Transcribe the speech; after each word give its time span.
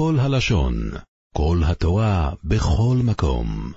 כל 0.00 0.16
הלשון, 0.20 0.74
כל 1.36 1.58
התורה, 1.66 2.32
בכל 2.44 2.96
מקום. 3.04 3.72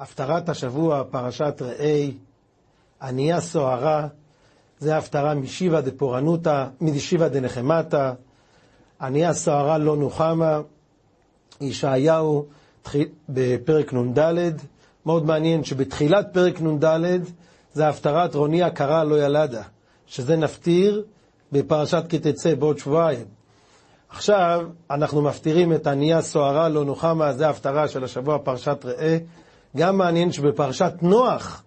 הפטרת 0.00 0.48
השבוע, 0.48 1.04
פרשת 1.10 1.54
ראה, 1.60 2.08
ענייה 3.02 3.40
סוהרה, 3.40 4.08
זה 4.78 4.96
הפטרה 4.96 5.34
משיבה 5.34 5.80
דפורענותא, 5.80 6.66
משיבה 6.80 7.28
דנחמתא, 7.28 8.12
ענייה 9.00 9.34
סוהרה 9.34 9.78
לא 9.78 9.96
נוחמה, 9.96 10.60
ישעיהו 11.60 12.46
בפרק 13.28 13.94
נ"ד, 13.94 14.52
מאוד 15.06 15.24
מעניין 15.26 15.64
שבתחילת 15.64 16.26
פרק 16.32 16.60
נ"ד 16.60 16.84
זה 17.72 17.88
הפטרת 17.88 18.34
רוני 18.34 18.62
הקרה 18.62 19.04
לא 19.04 19.24
ילדה, 19.24 19.62
שזה 20.06 20.36
נפטיר 20.36 21.04
בפרשת 21.52 22.04
כי 22.08 22.18
תצא 22.18 22.54
בעוד 22.54 22.78
שבועיים. 22.78 23.37
עכשיו 24.10 24.66
אנחנו 24.90 25.22
מפטירים 25.22 25.72
את 25.72 25.86
ענייה 25.86 26.22
סוהרה 26.22 26.68
לא 26.68 26.84
נוחמה, 26.84 27.32
זה 27.32 27.46
ההפטרה 27.46 27.88
של 27.88 28.04
השבוע 28.04 28.38
פרשת 28.38 28.84
ראה. 28.84 29.18
גם 29.76 29.98
מעניין 29.98 30.32
שבפרשת 30.32 30.92
נוח 31.02 31.62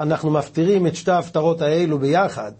אנחנו 0.00 0.30
מפטירים 0.30 0.86
את 0.86 0.96
שתי 0.96 1.10
ההפטרות 1.10 1.60
האלו 1.60 1.98
ביחד. 1.98 2.52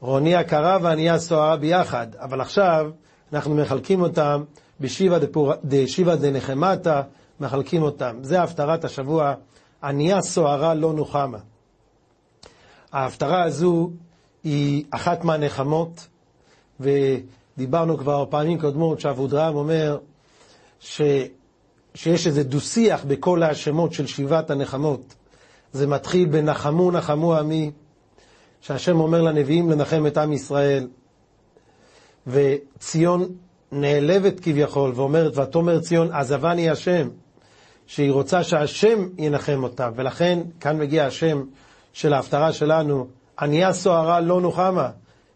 רוני 0.00 0.36
הקרה 0.36 0.78
וענייה 0.82 1.18
סוהרה 1.18 1.56
ביחד, 1.56 2.06
אבל 2.16 2.40
עכשיו 2.40 2.90
אנחנו 3.32 3.54
מחלקים 3.54 4.02
אותם 4.02 4.42
בשיבה 4.80 5.16
דשיבה 5.64 6.16
דנחמתא, 6.16 7.02
מחלקים 7.40 7.82
אותם. 7.82 8.16
זה 8.22 8.42
הפטרת 8.42 8.84
השבוע, 8.84 9.34
ענייה 9.82 10.22
סוהרה 10.22 10.74
לא 10.74 10.92
נוחמה. 10.92 11.38
ההפטרה 12.92 13.42
הזו 13.42 13.90
היא 14.44 14.84
אחת 14.90 15.24
מהנחמות, 15.24 16.08
ודיברנו 17.56 17.98
כבר 17.98 18.24
פעמים 18.30 18.60
קודמות 18.60 19.00
שאבודרהם 19.00 19.56
אומר 19.56 19.98
ש... 20.80 21.02
שיש 21.94 22.26
איזה 22.26 22.44
דו-שיח 22.44 23.04
בכל 23.04 23.42
השמות 23.42 23.92
של 23.92 24.06
שבעת 24.06 24.50
הנחמות. 24.50 25.14
זה 25.72 25.86
מתחיל 25.86 26.28
בנחמו 26.28 26.90
נחמו 26.90 27.34
עמי, 27.34 27.70
שהשם 28.60 29.00
אומר 29.00 29.22
לנביאים 29.22 29.70
לנחם 29.70 30.06
את 30.06 30.18
עם 30.18 30.32
ישראל, 30.32 30.88
וציון 32.26 33.28
נעלבת 33.72 34.40
כביכול 34.40 34.92
ואומרת, 34.94 35.38
ותאמר 35.38 35.80
ציון 35.80 36.12
עזבני 36.12 36.70
השם, 36.70 37.08
שהיא 37.86 38.12
רוצה 38.12 38.44
שהשם 38.44 39.08
ינחם 39.18 39.62
אותה, 39.62 39.90
ולכן 39.96 40.38
כאן 40.60 40.78
מגיע 40.78 41.06
השם 41.06 41.42
של 41.92 42.12
ההפטרה 42.12 42.52
שלנו, 42.52 43.06
ענייה 43.38 43.72
סוהרה 43.72 44.20
לא 44.20 44.40
נוחמה. 44.40 44.90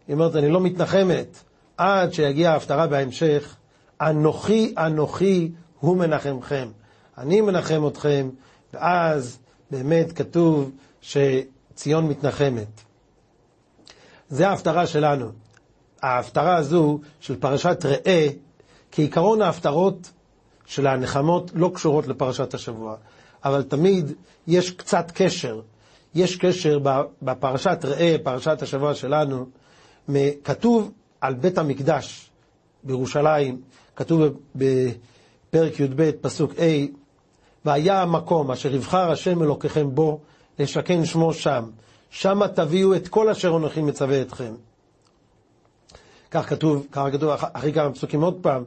היא 0.07 0.13
אומרת, 0.13 0.35
אני 0.35 0.49
לא 0.49 0.61
מתנחמת, 0.61 1.43
עד 1.77 2.13
שיגיע 2.13 2.51
ההפטרה 2.51 2.87
בהמשך, 2.87 3.55
אנוכי 4.01 4.73
אנוכי 4.77 5.51
הוא 5.79 5.97
מנחמכם. 5.97 6.67
אני 7.17 7.41
מנחם 7.41 7.87
אתכם, 7.87 8.29
ואז 8.73 9.39
באמת 9.71 10.11
כתוב 10.11 10.71
שציון 11.01 12.07
מתנחמת. 12.07 12.81
זה 14.29 14.49
ההפטרה 14.49 14.87
שלנו. 14.87 15.31
ההפטרה 16.01 16.55
הזו 16.55 16.99
של 17.19 17.35
פרשת 17.35 17.85
ראה, 17.85 18.27
כעיקרון 18.91 19.41
ההפטרות 19.41 20.11
של 20.65 20.87
הנחמות 20.87 21.51
לא 21.55 21.71
קשורות 21.75 22.07
לפרשת 22.07 22.53
השבוע, 22.53 22.95
אבל 23.45 23.63
תמיד 23.63 24.11
יש 24.47 24.71
קצת 24.71 25.11
קשר. 25.15 25.61
יש 26.15 26.35
קשר 26.35 26.79
בפרשת 27.21 27.77
ראה, 27.83 28.15
פרשת 28.23 28.61
השבוע 28.61 28.95
שלנו, 28.95 29.45
כתוב 30.43 30.91
על 31.21 31.33
בית 31.33 31.57
המקדש 31.57 32.29
בירושלים, 32.83 33.61
כתוב 33.95 34.21
בפרק 34.55 35.79
י"ב, 35.79 36.11
פסוק 36.21 36.51
ה', 36.59 36.85
והיה 37.65 38.01
המקום 38.01 38.51
אשר 38.51 38.75
יבחר 38.75 39.11
השם 39.11 39.43
אלוקיכם 39.43 39.95
בו, 39.95 40.19
לשכן 40.59 41.05
שמו 41.05 41.33
שם. 41.33 41.69
שמה 42.09 42.47
תביאו 42.47 42.95
את 42.95 43.07
כל 43.07 43.29
אשר 43.29 43.57
אנוכי 43.57 43.81
מצווה 43.81 44.21
אתכם. 44.21 44.53
כך 46.31 46.49
כתוב, 46.49 46.87
כך 46.91 47.03
כתוב 47.11 47.29
אחרי 47.29 47.73
כמה 47.73 47.91
פסוקים 47.91 48.21
עוד 48.21 48.37
פעם, 48.41 48.63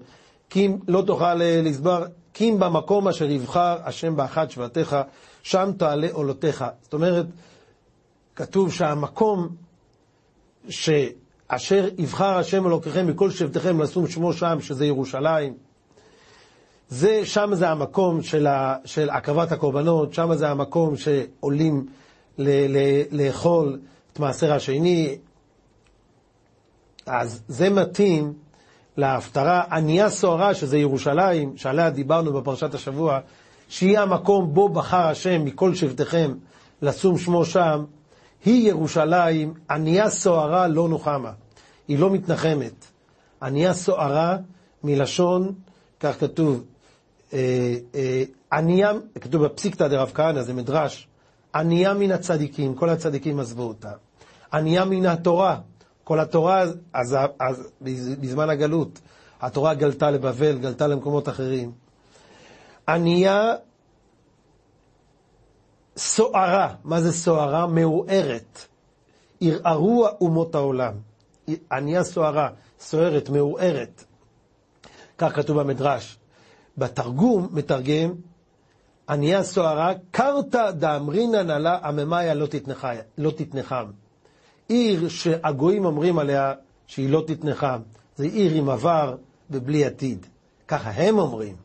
כי 0.50 0.66
אם 0.66 0.78
לא 0.88 1.02
תוכל 1.06 1.34
לסבר, 1.34 2.04
כי 2.34 2.50
אם 2.50 2.58
במקום 2.58 3.08
אשר 3.08 3.30
יבחר 3.30 3.78
השם 3.84 4.16
באחת 4.16 4.50
שבטיך, 4.50 4.96
שם 5.42 5.70
תעלה 5.78 6.08
עולותיך. 6.12 6.64
זאת 6.82 6.94
אומרת, 6.94 7.26
כתוב 8.36 8.72
שהמקום 8.72 9.48
שאשר 11.52 11.88
יבחר 11.98 12.38
השם 12.38 12.66
אלוקיכם 12.66 13.06
מכל 13.06 13.30
שבטיכם 13.30 13.80
לשום 13.80 14.06
שמו 14.06 14.32
שם, 14.32 14.58
שזה 14.60 14.86
ירושלים, 14.86 15.54
זה, 16.88 17.26
שם 17.26 17.50
זה 17.54 17.68
המקום 17.68 18.22
של, 18.22 18.46
ה, 18.46 18.76
של 18.84 19.10
הקרבת 19.10 19.52
הקורבנות, 19.52 20.14
שם 20.14 20.34
זה 20.34 20.50
המקום 20.50 20.94
שעולים 20.96 21.86
ל, 22.38 22.48
ל, 22.48 23.02
לאכול 23.10 23.80
את 24.12 24.18
מעשר 24.18 24.52
השני. 24.52 25.18
אז 27.06 27.42
זה 27.48 27.70
מתאים 27.70 28.32
להפטרה 28.96 29.64
ענייה 29.70 30.10
סוהרה, 30.10 30.54
שזה 30.54 30.78
ירושלים, 30.78 31.56
שעליה 31.56 31.90
דיברנו 31.90 32.32
בפרשת 32.32 32.74
השבוע, 32.74 33.18
שהיא 33.68 33.98
המקום 33.98 34.54
בו 34.54 34.68
בחר 34.68 35.06
השם 35.06 35.44
מכל 35.44 35.74
שבטיכם 35.74 36.34
לשום 36.82 37.18
שמו 37.18 37.44
שם, 37.44 37.84
היא 38.44 38.68
ירושלים, 38.68 39.54
ענייה 39.70 40.10
סוהרה 40.10 40.68
לא 40.68 40.88
נוחמה. 40.88 41.32
היא 41.88 41.98
לא 41.98 42.10
מתנחמת. 42.10 42.86
ענייה 43.42 43.74
סוהרה 43.74 44.36
מלשון, 44.84 45.52
כך 46.00 46.20
כתוב, 46.20 46.64
אה, 47.32 47.74
אה, 47.94 48.22
ענייה, 48.52 48.92
כתוב 49.20 49.44
בפסיקתא 49.44 49.88
דרב 49.88 50.10
כהנא, 50.14 50.42
זה 50.42 50.54
מדרש, 50.54 51.08
ענייה 51.54 51.94
מן 51.94 52.12
הצדיקים, 52.12 52.74
כל 52.74 52.88
הצדיקים 52.88 53.40
עזבו 53.40 53.62
אותה. 53.62 53.92
ענייה 54.52 54.84
מן 54.84 55.06
התורה, 55.06 55.58
כל 56.04 56.20
התורה, 56.20 56.64
אז, 56.92 57.16
אז 57.40 57.68
בזמן 58.20 58.50
הגלות, 58.50 59.00
התורה 59.40 59.74
גלתה 59.74 60.10
לבבל, 60.10 60.58
גלתה 60.58 60.86
למקומות 60.86 61.28
אחרים. 61.28 61.72
ענייה 62.88 63.54
סוערה, 65.96 66.74
מה 66.84 67.00
זה 67.00 67.12
סוערה? 67.12 67.66
מעורערת. 67.66 68.66
ערערו 69.40 70.06
אומות 70.20 70.54
העולם. 70.54 70.94
ענייה 71.72 72.04
סוערה, 72.04 72.48
סוערת, 72.80 73.28
מעורערת. 73.28 74.04
כך 75.18 75.36
כתוב 75.36 75.60
במדרש. 75.60 76.18
בתרגום 76.78 77.48
מתרגם, 77.52 78.12
ענייה 79.08 79.42
סוערה, 79.42 79.92
קרתא 80.10 80.70
דאמרינא 80.70 81.42
נלה 81.42 81.78
עממיה 81.84 82.34
לא, 82.34 82.46
לא 83.18 83.30
תתנחם. 83.30 83.84
עיר 84.68 85.08
שהגויים 85.08 85.84
אומרים 85.84 86.18
עליה 86.18 86.54
שהיא 86.86 87.10
לא 87.10 87.22
תתנחם. 87.26 87.80
זה 88.16 88.24
עיר 88.24 88.54
עם 88.54 88.70
עבר 88.70 89.16
ובלי 89.50 89.84
עתיד. 89.84 90.26
ככה 90.68 90.90
הם 90.90 91.18
אומרים. 91.18 91.56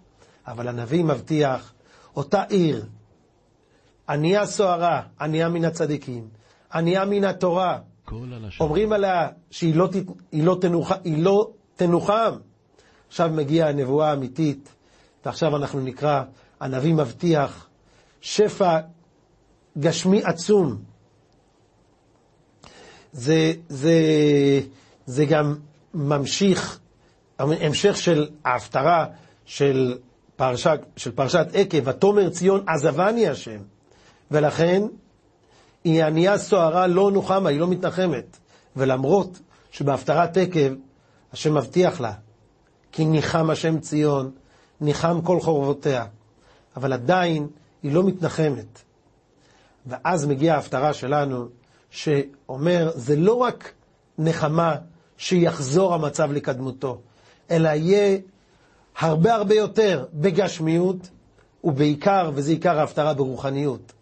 אבל 0.47 0.68
הנביא 0.68 1.03
מבטיח, 1.03 1.74
אותה 2.16 2.44
עיר, 2.44 2.86
ענייה 4.10 4.46
סוערה, 4.46 5.02
ענייה 5.22 5.50
מן 5.50 5.66
הצדיקים, 5.66 6.28
ענייה 6.74 7.06
מן 7.06 7.24
התורה, 7.24 7.80
אומרים 8.60 8.94
עליה 8.94 9.30
שהיא 9.52 9.76
לא, 9.76 9.90
לא, 10.34 10.58
תנוח, 10.62 10.92
לא 11.06 11.52
תנוחם. 11.76 12.32
עכשיו 13.08 13.30
מגיעה 13.34 13.70
הנבואה 13.70 14.10
האמיתית, 14.10 14.70
ועכשיו 15.26 15.56
אנחנו 15.56 15.80
נקרא, 15.80 16.24
הנביא 16.60 16.94
מבטיח 16.94 17.68
שפע 18.22 18.80
גשמי 19.78 20.24
עצום. 20.24 20.78
זה, 23.12 23.54
זה, 23.70 23.94
זה 25.06 25.26
גם 25.26 25.56
ממשיך, 25.94 26.80
המשך 27.40 27.98
של 27.98 28.30
ההפטרה 28.46 29.06
של 29.46 29.98
פרשת, 30.36 30.80
של 30.98 31.12
פרשת 31.12 31.48
עקב, 31.54 31.88
ותאמר 31.88 32.30
ציון 32.30 32.63
עזבני 32.68 33.28
השם, 33.28 33.60
ולכן 34.31 34.83
היא 35.83 36.04
ענייה 36.04 36.38
סוערה 36.38 36.88
לא 36.88 37.12
נוחמה, 37.12 37.50
היא 37.50 37.60
לא 37.60 37.68
מתנחמת. 37.68 38.38
ולמרות 38.75 39.39
שבהפטרת 39.72 40.38
עקב 40.38 40.74
השם 41.33 41.54
מבטיח 41.54 42.01
לה, 42.01 42.13
כי 42.92 43.06
ניחם 43.06 43.50
השם 43.50 43.80
ציון, 43.80 44.31
ניחם 44.81 45.22
כל 45.22 45.39
חורבותיה, 45.39 46.06
אבל 46.75 46.94
עדיין 46.94 47.48
היא 47.83 47.94
לא 47.94 48.04
מתנחמת. 48.04 48.81
ואז 49.86 50.25
מגיעה 50.25 50.56
ההפטרה 50.56 50.94
שלנו, 50.94 51.48
שאומר, 51.89 52.92
זה 52.95 53.16
לא 53.16 53.33
רק 53.33 53.72
נחמה 54.18 54.75
שיחזור 55.18 55.94
המצב 55.94 56.31
לקדמותו, 56.31 57.01
אלא 57.51 57.69
יהיה 57.69 58.18
הרבה 59.00 59.33
הרבה 59.33 59.56
יותר 59.56 60.06
בגשמיות, 60.13 61.10
ובעיקר, 61.63 62.31
וזה 62.36 62.51
עיקר 62.51 62.80
ההפטרה 62.80 63.13
ברוחניות. 63.13 63.94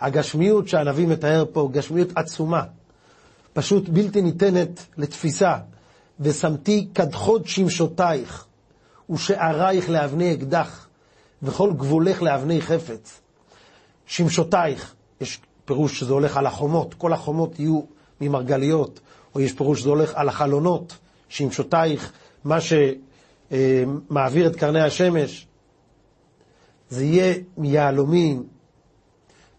הגשמיות 0.00 0.68
שהנביא 0.68 1.06
מתאר 1.06 1.44
פה, 1.52 1.68
גשמיות 1.72 2.08
עצומה, 2.14 2.62
פשוט 3.52 3.88
בלתי 3.88 4.22
ניתנת 4.22 4.86
לתפיסה. 4.96 5.56
ושמתי 6.20 6.88
כדחוד 6.94 7.46
שמשותייך, 7.46 8.46
ושערייך 9.10 9.90
לאבני 9.90 10.34
אקדח, 10.34 10.88
וכל 11.42 11.72
גבולך 11.72 12.22
לאבני 12.22 12.60
חפץ. 12.60 13.20
שמשותייך, 14.06 14.94
יש 15.20 15.40
פירוש 15.64 16.00
שזה 16.00 16.12
הולך 16.12 16.36
על 16.36 16.46
החומות, 16.46 16.94
כל 16.94 17.12
החומות 17.12 17.58
יהיו 17.58 17.80
ממרגליות, 18.20 19.00
או 19.34 19.40
יש 19.40 19.52
פירוש 19.52 19.80
שזה 19.80 19.88
הולך 19.88 20.12
על 20.14 20.28
החלונות, 20.28 20.96
שמשותייך, 21.28 22.12
מה 22.44 22.58
שמעביר 23.50 24.46
את 24.46 24.56
קרני 24.56 24.80
השמש. 24.80 25.46
זה 26.90 27.04
יהיה 27.04 27.34
מיהלומים, 27.56 28.46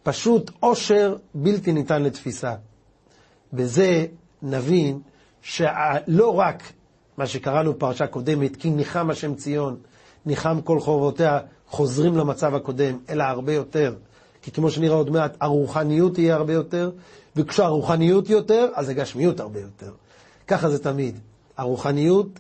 פשוט 0.09 0.51
עושר 0.59 1.15
בלתי 1.33 1.73
ניתן 1.73 2.03
לתפיסה. 2.03 2.55
בזה 3.53 4.05
נבין 4.41 4.99
שלא 5.41 6.39
רק 6.39 6.63
מה 7.17 7.27
שקראנו 7.27 7.73
בפרשה 7.73 8.07
קודמת, 8.07 8.55
כי 8.55 8.69
ניחם 8.69 9.09
השם 9.09 9.35
ציון, 9.35 9.77
ניחם 10.25 10.61
כל 10.61 10.79
חורבותיה, 10.79 11.39
חוזרים 11.67 12.17
למצב 12.17 12.55
הקודם, 12.55 12.97
אלא 13.09 13.23
הרבה 13.23 13.53
יותר. 13.53 13.95
כי 14.41 14.51
כמו 14.51 14.71
שנראה 14.71 14.95
עוד 14.95 15.09
מעט, 15.09 15.37
הרוחניות 15.41 16.13
תהיה 16.13 16.35
הרבה 16.35 16.53
יותר, 16.53 16.91
וכשהרוחניות 17.35 18.29
יותר, 18.29 18.69
אז 18.75 18.89
הגשמיות 18.89 19.39
הרבה 19.39 19.59
יותר. 19.59 19.91
ככה 20.47 20.69
זה 20.69 20.83
תמיד. 20.83 21.19
הרוחניות 21.57 22.39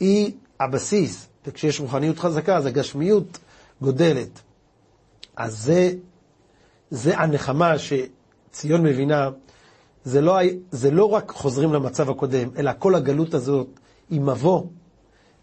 היא 0.00 0.32
הבסיס, 0.60 1.26
וכשיש 1.46 1.80
רוחניות 1.80 2.18
חזקה, 2.18 2.56
אז 2.56 2.66
הגשמיות 2.66 3.38
גודלת. 3.82 4.40
אז 5.36 5.58
זה, 5.58 5.92
זה 6.94 7.18
הנחמה 7.18 7.74
שציון 7.78 8.82
מבינה, 8.82 9.30
זה 10.04 10.20
לא, 10.20 10.38
זה 10.70 10.90
לא 10.90 11.04
רק 11.04 11.32
חוזרים 11.32 11.72
למצב 11.72 12.10
הקודם, 12.10 12.48
אלא 12.56 12.72
כל 12.78 12.94
הגלות 12.94 13.34
הזאת 13.34 13.66
היא 14.10 14.20
מבוא 14.20 14.62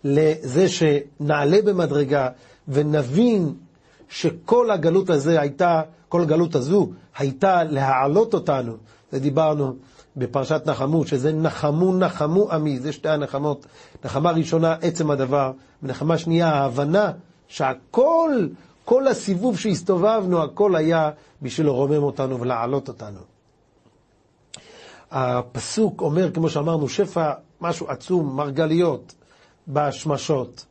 לזה 0.03 0.65
שנעלה 0.69 1.57
במדרגה 1.65 2.29
ונבין 2.67 3.53
שכל 4.09 4.71
הגלות 4.71 5.09
הזה 5.09 5.41
הייתה, 5.41 5.81
כל 6.09 6.21
הגלות 6.21 6.55
הזו 6.55 6.89
הייתה 7.17 7.63
להעלות 7.63 8.33
אותנו, 8.33 8.77
זה 9.11 9.19
דיברנו 9.19 9.75
בפרשת 10.15 10.61
נחמו, 10.65 11.07
שזה 11.07 11.33
נחמו 11.33 11.97
נחמו 11.97 12.51
עמי, 12.51 12.79
זה 12.79 12.91
שתי 12.91 13.09
הנחמות. 13.09 13.65
נחמה 14.05 14.31
ראשונה, 14.31 14.75
עצם 14.81 15.11
הדבר, 15.11 15.51
ונחמה 15.83 16.17
שנייה, 16.17 16.49
ההבנה 16.49 17.11
שהכל, 17.47 18.47
כל 18.91 19.07
הסיבוב 19.07 19.57
שהסתובבנו, 19.57 20.43
הכל 20.43 20.75
היה 20.75 21.11
בשביל 21.41 21.67
לרומם 21.67 22.03
אותנו 22.03 22.39
ולהעלות 22.39 22.87
אותנו. 22.87 23.19
הפסוק 25.11 26.01
אומר, 26.01 26.31
כמו 26.31 26.49
שאמרנו, 26.49 26.89
שפע, 26.89 27.33
משהו 27.61 27.87
עצום, 27.89 28.35
מרגליות, 28.35 29.15
בשמשות, 29.67 30.65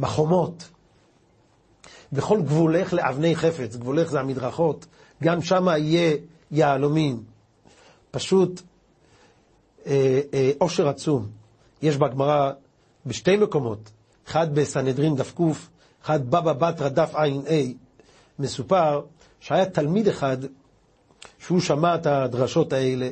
בחומות. 0.00 0.68
וכל 2.12 2.42
גבולך 2.42 2.92
לאבני 2.92 3.36
חפץ, 3.36 3.76
גבולך 3.76 4.10
זה 4.10 4.20
המדרכות, 4.20 4.86
גם 5.22 5.42
שם 5.42 5.68
יהיה 5.68 6.16
יהלומים. 6.50 7.22
פשוט 8.10 8.62
אה, 9.86 10.20
אה, 10.34 10.88
עצום. 10.88 11.26
יש 11.82 11.96
בגמרא 11.96 12.52
בשתי 13.06 13.36
מקומות, 13.36 13.90
אחד 14.28 14.54
בסנהדרין 14.54 15.16
דף 15.16 15.32
ק, 15.34 15.40
אחד 16.04 16.30
בבא 16.30 16.52
בתרא 16.52 16.88
דף 16.88 17.14
ע"א, 17.14 17.54
מסופר 18.38 19.00
שהיה 19.40 19.66
תלמיד 19.66 20.08
אחד 20.08 20.36
שהוא 21.38 21.60
שמע 21.60 21.94
את 21.94 22.06
הדרשות 22.06 22.72
האלה 22.72 23.08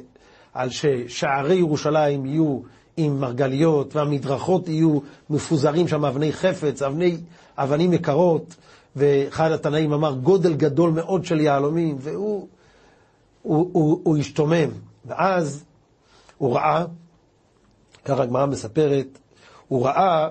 על 0.55 0.71
ששערי 0.71 1.57
ירושלים 1.57 2.27
יהיו 2.27 2.61
עם 2.97 3.21
מרגליות 3.21 3.97
והמדרכות 3.97 4.69
יהיו 4.69 4.99
מפוזרים 5.31 5.89
שם 5.89 6.05
אבני 6.05 6.33
חפץ, 6.33 6.83
אבני, 6.83 7.17
אבנים 7.59 7.93
יקרות, 7.93 8.57
ואחד 8.97 9.53
התנאים 9.53 9.93
אמר 9.93 10.13
גודל 10.13 10.55
גדול 10.55 10.91
מאוד 10.91 11.25
של 11.25 11.41
יהלומים, 11.41 11.97
והוא 12.01 12.49
הוא, 13.43 13.71
הוא, 13.73 14.01
הוא 14.05 14.17
השתומם. 14.17 14.69
ואז 15.05 15.65
הוא 16.39 16.55
ראה, 16.55 16.85
ככה 18.05 18.23
הגמרא 18.23 18.47
מספרת, 18.47 19.19
הוא 19.69 19.87
ראה, 19.87 20.25
אה, 20.25 20.29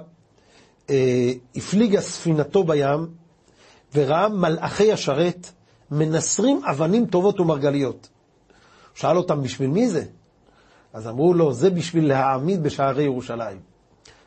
הפליגה 1.56 2.02
ספינתו 2.02 2.64
בים, 2.64 3.08
וראה 3.96 4.30
מלאכי 4.30 4.94
השרת 4.94 5.52
מנסרים 5.92 6.62
אבנים 6.66 7.06
טובות 7.06 7.40
ומרגליות. 7.40 8.10
הוא 8.92 9.00
שאל 9.00 9.18
אותם, 9.18 9.42
בשביל 9.42 9.70
מי 9.70 9.90
זה? 9.90 10.04
אז 10.94 11.08
אמרו 11.08 11.34
לו, 11.34 11.54
זה 11.54 11.70
בשביל 11.70 12.08
להעמיד 12.08 12.64
בשערי 12.64 13.04
ירושלים. 13.04 13.60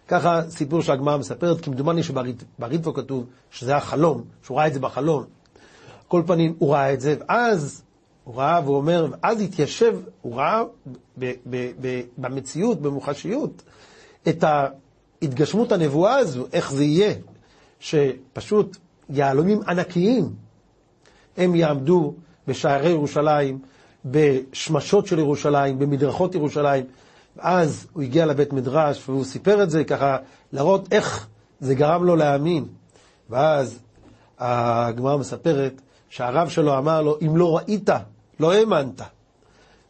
ככה 0.08 0.42
סיפור 0.48 0.82
שהגמרא 0.82 1.16
מספרת, 1.16 1.60
כמדומני 1.60 2.02
שבריטבו 2.02 2.94
כתוב 2.94 3.26
שזה 3.50 3.70
היה 3.70 3.80
חלום, 3.80 4.24
שהוא 4.42 4.58
ראה 4.58 4.66
את 4.66 4.74
זה 4.74 4.80
בחלום. 4.80 5.24
כל 6.08 6.22
פנים, 6.26 6.54
הוא 6.58 6.72
ראה 6.74 6.92
את 6.92 7.00
זה, 7.00 7.14
ואז 7.20 7.82
הוא 8.24 8.36
ראה 8.36 8.60
והוא 8.64 8.76
אומר, 8.76 9.06
ואז 9.22 9.40
התיישב, 9.40 9.98
הוא 10.22 10.36
ראה 10.36 10.62
ב, 11.18 11.32
ב, 11.50 11.70
ב, 11.80 12.00
במציאות, 12.18 12.80
במוחשיות, 12.80 13.62
את 14.28 14.44
התגשמות 15.22 15.72
הנבואה 15.72 16.14
הזו, 16.14 16.46
איך 16.52 16.72
זה 16.72 16.84
יהיה, 16.84 17.14
שפשוט 17.80 18.76
יהלומים 19.10 19.60
ענקיים, 19.68 20.32
הם 21.36 21.54
יעמדו 21.54 22.14
בשערי 22.46 22.90
ירושלים, 22.90 23.58
בשמשות 24.04 25.06
של 25.06 25.18
ירושלים, 25.18 25.78
במדרכות 25.78 26.34
ירושלים. 26.34 26.84
ואז 27.36 27.86
הוא 27.92 28.02
הגיע 28.02 28.26
לבית 28.26 28.52
מדרש 28.52 29.08
והוא 29.08 29.24
סיפר 29.24 29.62
את 29.62 29.70
זה 29.70 29.84
ככה, 29.84 30.16
להראות 30.52 30.92
איך 30.92 31.26
זה 31.60 31.74
גרם 31.74 32.04
לו 32.04 32.16
להאמין. 32.16 32.64
ואז 33.30 33.78
הגמרא 34.38 35.16
מספרת 35.16 35.80
שהרב 36.08 36.48
שלו 36.48 36.78
אמר 36.78 37.02
לו, 37.02 37.18
אם 37.22 37.36
לא 37.36 37.56
ראית, 37.56 37.90
לא 38.40 38.52
האמנת. 38.52 39.02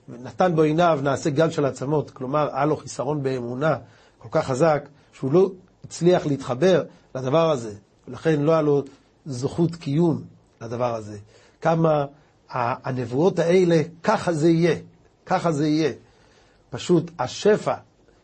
נתן 0.08 0.54
בו 0.54 0.62
עיניו, 0.62 1.00
נעשה 1.02 1.30
גל 1.30 1.50
של 1.50 1.64
עצמות. 1.64 2.10
כלומר, 2.10 2.48
היה 2.52 2.64
לו 2.64 2.76
חיסרון 2.76 3.22
באמונה 3.22 3.76
כל 4.18 4.28
כך 4.30 4.46
חזק, 4.46 4.88
שהוא 5.20 5.32
לא 5.32 5.50
הצליח 5.84 6.26
להתחבר 6.26 6.84
לדבר 7.14 7.50
הזה. 7.50 7.74
ולכן 8.08 8.40
לא 8.40 8.52
היה 8.52 8.62
לו 8.62 8.82
זכות 9.26 9.76
קיום 9.76 10.22
לדבר 10.60 10.94
הזה. 10.94 11.18
כמה 11.60 12.06
הנבואות 12.50 13.38
האלה, 13.38 13.82
ככה 14.02 14.32
זה 14.32 14.50
יהיה. 14.50 14.76
ככה 15.26 15.52
זה 15.52 15.68
יהיה. 15.68 15.92
פשוט 16.70 17.10
השפע, 17.18 17.74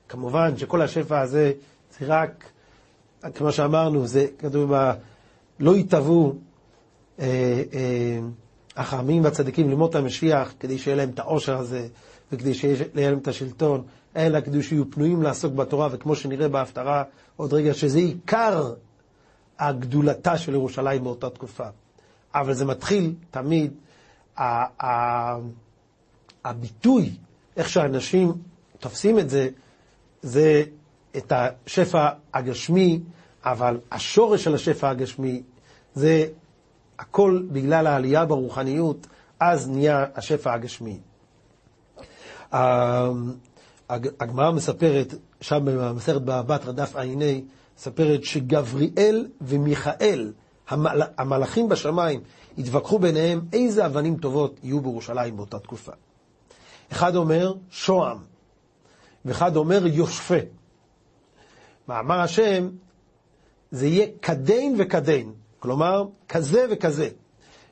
כמובן 0.09 0.57
שכל 0.57 0.83
השפע 0.83 1.21
הזה 1.21 1.53
זה 1.99 2.07
רק, 2.07 2.45
כמו 3.35 3.53
שאמרנו, 3.53 4.07
זה 4.07 4.27
כתוב, 4.39 4.73
לא 5.61 5.77
יתהוו 5.77 6.35
אה, 7.21 7.63
אה, 8.77 9.21
והצדיקים 9.23 9.69
ללמוד 9.69 9.91
את 9.91 9.95
המשיח 9.95 10.55
כדי 10.61 10.79
שיהיה 10.79 10.97
להם 10.97 11.11
את 11.11 11.19
העושר 11.19 11.59
הזה 11.59 11.89
וכדי 12.33 12.55
שיהיה 12.55 12.77
להם 12.95 13.19
את 13.19 13.29
השלטון, 13.29 13.83
אלא 14.17 14.41
כדי 14.41 14.63
שיהיו 14.63 14.91
פנויים 14.91 15.23
לעסוק 15.23 15.55
בתורה, 15.55 15.89
וכמו 15.93 16.17
שנראה 16.17 16.49
בהפטרה 16.49 17.03
עוד 17.37 17.53
רגע, 17.55 17.75
שזה 17.75 17.99
עיקר 17.99 18.75
הגדולתה 19.59 20.39
של 20.39 20.53
ירושלים 20.55 21.05
באותה 21.05 21.31
תקופה. 21.31 21.67
אבל 22.35 22.55
זה 22.55 22.65
מתחיל 22.65 23.15
תמיד, 23.31 23.73
הביטוי, 26.45 27.11
איך 27.57 27.69
שאנשים 27.69 28.33
תופסים 28.81 29.19
את 29.19 29.31
זה, 29.31 29.49
זה 30.23 30.63
את 31.17 31.33
השפע 31.37 32.09
הגשמי, 32.35 33.01
אבל 33.45 33.79
השורש 33.93 34.45
של 34.45 34.55
השפע 34.55 34.89
הגשמי 34.91 35.43
זה 35.95 36.27
הכל 36.99 37.43
בגלל 37.53 37.87
העלייה 37.87 38.25
ברוחניות, 38.25 39.07
אז 39.41 39.69
נהיה 39.71 40.05
השפע 40.15 40.53
הגשמי. 40.53 40.99
הגמרא 43.91 44.51
מספרת, 44.51 45.15
שם 45.41 45.61
במסכת 45.65 46.21
באבת 46.21 46.65
רדף 46.65 46.97
ע"ה, 46.97 47.05
מספרת 47.79 48.25
שגבריאל 48.25 49.29
ומיכאל, 49.41 50.33
המל... 50.69 51.03
המלאכים 51.19 51.69
בשמיים, 51.69 52.21
התווכחו 52.59 52.99
ביניהם 52.99 53.41
איזה 53.53 53.87
אבנים 53.87 54.17
טובות 54.17 54.61
יהיו 54.63 54.81
בירושלים 54.81 55.37
באותה 55.37 55.59
תקופה. 55.59 55.93
אחד 56.93 57.17
אומר 57.17 57.55
שוהם, 57.71 58.19
ואחד 59.25 59.57
אומר 59.57 59.87
יושפה. 59.87 60.39
מאמר 61.89 62.21
השם, 62.21 62.69
זה 63.71 63.87
יהיה 63.87 64.07
כדין 64.23 64.75
וכדין. 64.79 65.33
כלומר, 65.59 66.05
כזה 66.29 66.67
וכזה. 66.71 67.09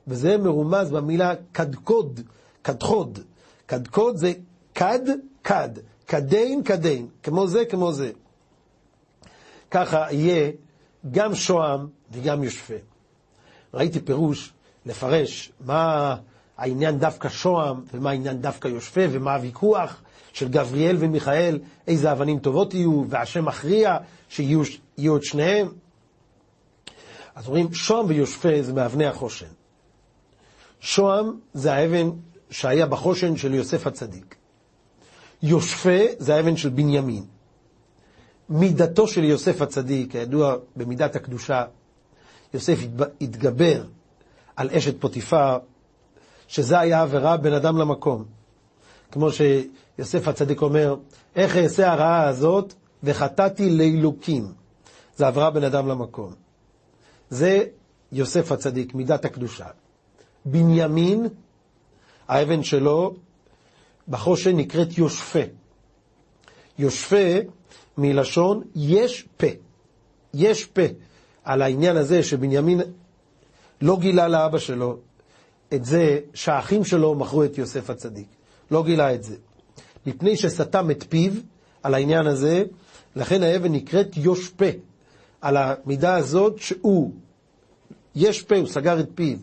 וזה 0.08 0.38
מרומז 0.38 0.90
במילה 0.90 1.34
קדקוד, 1.52 2.20
קדחוד. 2.62 3.18
קדקוד 3.66 4.16
זה 4.16 4.32
קד, 4.72 5.00
קד, 5.42 5.68
קדין, 6.06 6.62
קדין, 6.62 7.08
כמו 7.22 7.46
זה, 7.46 7.64
כמו 7.64 7.92
זה. 7.92 8.10
ככה 9.70 10.06
יהיה 10.10 10.50
גם 11.10 11.34
שוהם 11.34 11.86
וגם 12.12 12.44
יושפה. 12.44 12.74
ראיתי 13.74 14.00
פירוש 14.00 14.52
לפרש 14.86 15.52
מה 15.60 16.16
העניין 16.56 16.98
דווקא 16.98 17.28
שוהם 17.28 17.84
ומה 17.94 18.10
העניין 18.10 18.40
דווקא 18.40 18.68
יושפה 18.68 19.00
ומה 19.10 19.34
הוויכוח 19.34 20.02
של 20.32 20.48
גבריאל 20.48 20.96
ומיכאל, 21.00 21.58
איזה 21.86 22.12
אבנים 22.12 22.38
טובות 22.38 22.74
יהיו, 22.74 23.04
והשם 23.08 23.44
מכריע 23.44 23.96
שיהיו 24.28 25.16
את 25.16 25.24
שניהם. 25.24 25.68
אז 27.34 27.46
אומרים, 27.46 27.74
שוהם 27.74 28.06
ויושפה 28.08 28.62
זה 28.62 28.72
מאבני 28.72 29.06
החושן. 29.06 29.46
שוהם 30.80 31.40
זה 31.54 31.74
האבן 31.74 32.10
שהיה 32.50 32.86
בחושן 32.86 33.36
של 33.36 33.54
יוסף 33.54 33.86
הצדיק. 33.86 34.36
יושפה 35.46 35.98
זה 36.18 36.34
האבן 36.34 36.56
של 36.56 36.68
בנימין. 36.68 37.24
מידתו 38.48 39.08
של 39.08 39.24
יוסף 39.24 39.62
הצדיק, 39.62 40.12
כידוע 40.12 40.56
במידת 40.76 41.16
הקדושה, 41.16 41.64
יוסף 42.54 42.78
התגבר 43.20 43.84
על 44.56 44.70
אשת 44.70 45.00
פוטיפר, 45.00 45.58
שזה 46.48 46.80
היה 46.80 47.02
עבירה 47.02 47.36
בין 47.36 47.52
אדם 47.52 47.78
למקום. 47.78 48.24
כמו 49.12 49.28
שיוסף 49.32 50.28
הצדיק 50.28 50.62
אומר, 50.62 50.96
איך 51.36 51.56
אעשה 51.56 51.92
הרעה 51.92 52.28
הזאת 52.28 52.74
וחטאתי 53.02 53.70
לאלוקים. 53.70 54.52
זה 55.16 55.26
עברה 55.26 55.50
בין 55.50 55.64
אדם 55.64 55.88
למקום. 55.88 56.32
זה 57.30 57.64
יוסף 58.12 58.52
הצדיק, 58.52 58.94
מידת 58.94 59.24
הקדושה. 59.24 59.66
בנימין, 60.44 61.26
האבן 62.28 62.62
שלו, 62.62 63.14
בחושן 64.08 64.56
נקראת 64.56 64.98
יושפה. 64.98 65.38
יושפה 66.78 67.38
מלשון 67.98 68.62
יש 68.74 69.28
פה. 69.36 69.46
יש 70.34 70.64
פה 70.64 70.82
על 71.44 71.62
העניין 71.62 71.96
הזה 71.96 72.22
שבנימין 72.22 72.80
לא 73.80 73.98
גילה 74.00 74.28
לאבא 74.28 74.58
שלו 74.58 74.98
את 75.74 75.84
זה 75.84 76.20
שהאחים 76.34 76.84
שלו 76.84 77.14
מכרו 77.14 77.44
את 77.44 77.58
יוסף 77.58 77.90
הצדיק. 77.90 78.28
לא 78.70 78.84
גילה 78.84 79.14
את 79.14 79.22
זה. 79.22 79.36
מפני 80.06 80.36
שסתם 80.36 80.90
את 80.90 81.04
פיו 81.08 81.32
על 81.82 81.94
העניין 81.94 82.26
הזה, 82.26 82.64
לכן 83.16 83.42
האבן 83.42 83.72
נקראת 83.72 84.16
יוש 84.16 84.48
פה, 84.48 84.64
על 85.40 85.56
המידה 85.56 86.14
הזאת 86.14 86.58
שהוא, 86.58 87.12
יש 88.14 88.42
פה, 88.42 88.56
הוא 88.56 88.66
סגר 88.68 89.00
את 89.00 89.08
פיו. 89.14 89.38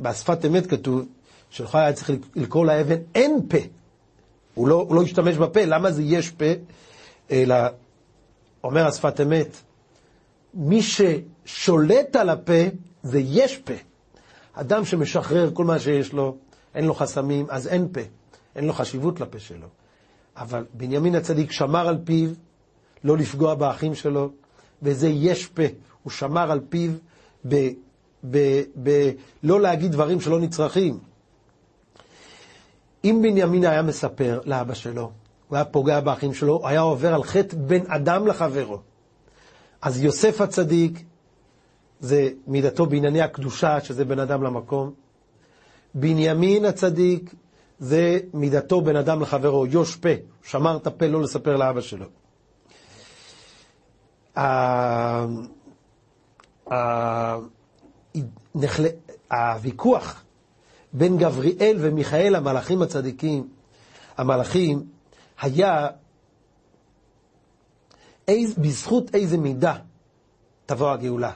בשפת 0.00 0.44
אמת 0.44 0.66
כתוב 0.66 1.06
שלך 1.50 1.74
היה 1.74 1.92
צריך 1.92 2.10
לקרוא 2.36 2.66
לאבן 2.66 2.96
אין 3.14 3.40
פה. 3.48 3.58
הוא 4.54 4.68
לא, 4.68 4.74
הוא 4.88 4.94
לא 4.94 5.02
השתמש 5.02 5.36
בפה, 5.36 5.64
למה 5.64 5.90
זה 5.90 6.02
יש 6.02 6.30
פה? 6.30 6.44
אלא, 7.30 7.54
אומר 8.64 8.86
השפת 8.86 9.20
אמת, 9.20 9.56
מי 10.54 10.80
ששולט 10.82 12.16
על 12.16 12.28
הפה 12.28 12.62
זה 13.02 13.18
יש 13.18 13.56
פה. 13.56 13.74
אדם 14.52 14.84
שמשחרר 14.84 15.50
כל 15.54 15.64
מה 15.64 15.78
שיש 15.78 16.12
לו, 16.12 16.36
אין 16.74 16.84
לו 16.84 16.94
חסמים, 16.94 17.46
אז 17.48 17.68
אין 17.68 17.88
פה, 17.92 18.00
אין 18.56 18.64
לו 18.64 18.72
חשיבות 18.72 19.20
לפה 19.20 19.38
שלו. 19.38 19.66
אבל 20.36 20.64
בנימין 20.74 21.14
הצדיק 21.14 21.52
שמר 21.52 21.88
על 21.88 21.98
פיו, 22.04 22.30
לא 23.04 23.16
לפגוע 23.16 23.54
באחים 23.54 23.94
שלו, 23.94 24.30
וזה 24.82 25.08
יש 25.08 25.46
פה, 25.46 25.62
הוא 26.02 26.10
שמר 26.10 26.52
על 26.52 26.60
פיו 26.68 26.90
ב... 27.48 27.68
ב, 28.30 28.62
ב, 28.82 29.10
לא 29.42 29.60
להגיד 29.60 29.92
דברים 29.92 30.20
שלא 30.20 30.40
נצרכים. 30.40 30.98
אם 33.04 33.18
בנימין 33.22 33.64
היה 33.64 33.82
מספר 33.82 34.40
לאבא 34.44 34.74
שלו, 34.74 35.10
הוא 35.48 35.56
היה 35.56 35.64
פוגע 35.64 36.00
באחים 36.00 36.34
שלו, 36.34 36.56
הוא 36.56 36.68
היה 36.68 36.80
עובר 36.80 37.14
על 37.14 37.22
חטא 37.22 37.56
בין 37.56 37.84
אדם 37.88 38.26
לחברו. 38.26 38.78
אז 39.82 40.02
יוסף 40.02 40.40
הצדיק, 40.40 41.02
זה 42.00 42.30
מידתו 42.46 42.86
בענייני 42.86 43.22
הקדושה, 43.22 43.80
שזה 43.80 44.04
בין 44.04 44.18
אדם 44.18 44.42
למקום. 44.42 44.92
בנימין 45.94 46.64
הצדיק, 46.64 47.34
זה 47.78 48.18
מידתו 48.34 48.80
בין 48.80 48.96
אדם 48.96 49.20
לחברו, 49.20 49.66
יוש 49.66 49.96
פה, 49.96 50.08
שמר 50.42 50.76
את 50.76 50.86
הפה 50.86 51.06
לא 51.06 51.22
לספר 51.22 51.56
לאבא 51.56 51.80
שלו. 51.80 52.06
הוויכוח 59.30 60.24
בין 60.98 61.16
גבריאל 61.16 61.76
ומיכאל, 61.80 62.34
המלאכים 62.34 62.82
הצדיקים, 62.82 63.48
המלאכים, 64.16 64.86
היה 65.40 65.88
איז, 68.28 68.54
בזכות 68.58 69.14
איזה 69.14 69.36
מידה 69.36 69.76
תבוא 70.66 70.90
הגאולה. 70.90 71.32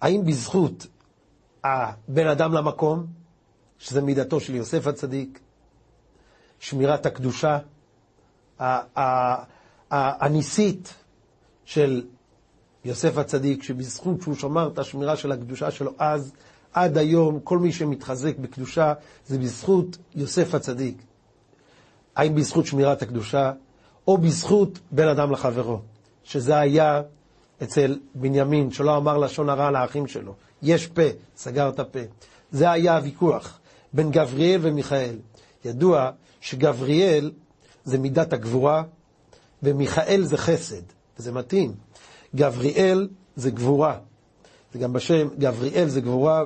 האם 0.00 0.24
בזכות 0.24 0.86
הבן 1.64 2.26
אדם 2.26 2.52
למקום, 2.52 3.06
שזה 3.78 4.00
מידתו 4.02 4.40
של 4.40 4.54
יוסף 4.54 4.86
הצדיק, 4.86 5.40
שמירת 6.58 7.06
הקדושה, 7.06 7.58
הניסית 9.90 10.94
של 11.64 12.04
יוסף 12.84 13.18
הצדיק, 13.18 13.62
שבזכות 13.62 14.22
שהוא 14.22 14.34
שמר 14.34 14.68
את 14.68 14.78
השמירה 14.78 15.16
של 15.16 15.32
הקדושה 15.32 15.70
שלו 15.70 15.92
אז, 15.98 16.32
עד 16.72 16.98
היום, 16.98 17.40
כל 17.44 17.58
מי 17.58 17.72
שמתחזק 17.72 18.38
בקדושה, 18.38 18.92
זה 19.26 19.38
בזכות 19.38 19.98
יוסף 20.14 20.54
הצדיק. 20.54 21.02
האם 22.16 22.34
בזכות 22.34 22.66
שמירת 22.66 23.02
הקדושה, 23.02 23.52
או 24.08 24.18
בזכות 24.18 24.78
בין 24.90 25.08
אדם 25.08 25.30
לחברו, 25.30 25.78
שזה 26.24 26.58
היה 26.58 27.02
אצל 27.62 27.98
בנימין, 28.14 28.70
שלא 28.70 28.96
אמר 28.96 29.18
לשון 29.18 29.48
הרע 29.48 29.70
לאחים 29.70 30.06
שלו. 30.06 30.34
יש 30.62 30.86
פה, 30.86 31.02
סגר 31.36 31.68
את 31.68 31.78
הפה. 31.78 32.00
זה 32.52 32.70
היה 32.70 32.96
הוויכוח 32.96 33.60
בין 33.92 34.10
גבריאל 34.10 34.60
ומיכאל. 34.62 35.14
ידוע 35.64 36.10
שגבריאל 36.40 37.32
זה 37.84 37.98
מידת 37.98 38.32
הגבורה, 38.32 38.82
ומיכאל 39.62 40.22
זה 40.24 40.36
חסד, 40.36 40.82
וזה 41.18 41.32
מתאים. 41.32 41.74
גבריאל 42.34 43.08
זה 43.36 43.50
גבורה. 43.50 43.98
זה 44.72 44.78
גם 44.78 44.92
בשם, 44.92 45.28
גבריאל 45.38 45.88
זה 45.88 46.00
גבורה. 46.00 46.44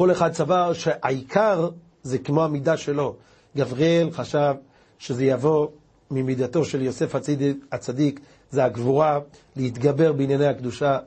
כל 0.00 0.12
אחד 0.12 0.32
סבר 0.32 0.72
שהעיקר 0.72 1.68
זה 2.02 2.18
כמו 2.18 2.44
המידה 2.44 2.76
שלו. 2.76 3.16
גבריאל 3.56 4.10
חשב 4.10 4.54
שזה 4.98 5.24
יבוא 5.24 5.68
ממידתו 6.10 6.64
של 6.64 6.82
יוסף 6.82 7.14
הצדיק, 7.14 7.66
הצדיק 7.72 8.20
זה 8.50 8.64
הגבורה, 8.64 9.18
להתגבר 9.56 10.12
בענייני 10.12 10.46
הקדושה, 10.46 10.98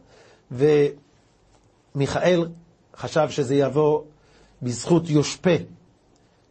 ומיכאל 1.96 2.48
חשב 2.98 3.30
שזה 3.30 3.56
יבוא 3.56 4.02
בזכות 4.62 5.10
יושפה, 5.10 5.56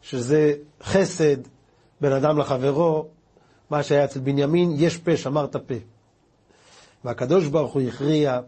שזה 0.00 0.54
חסד 0.82 1.36
בין 2.00 2.12
אדם 2.12 2.38
לחברו, 2.38 3.06
מה 3.70 3.82
שהיה 3.82 4.04
אצל 4.04 4.20
בנימין, 4.20 4.72
יש 4.76 4.96
פה, 4.96 5.16
שמר 5.16 5.44
את 5.44 5.54
הפה. 5.54 5.74
והקדוש 7.04 7.46
ברוך 7.46 7.72
הוא 7.72 7.82
הכריע, 7.82 8.40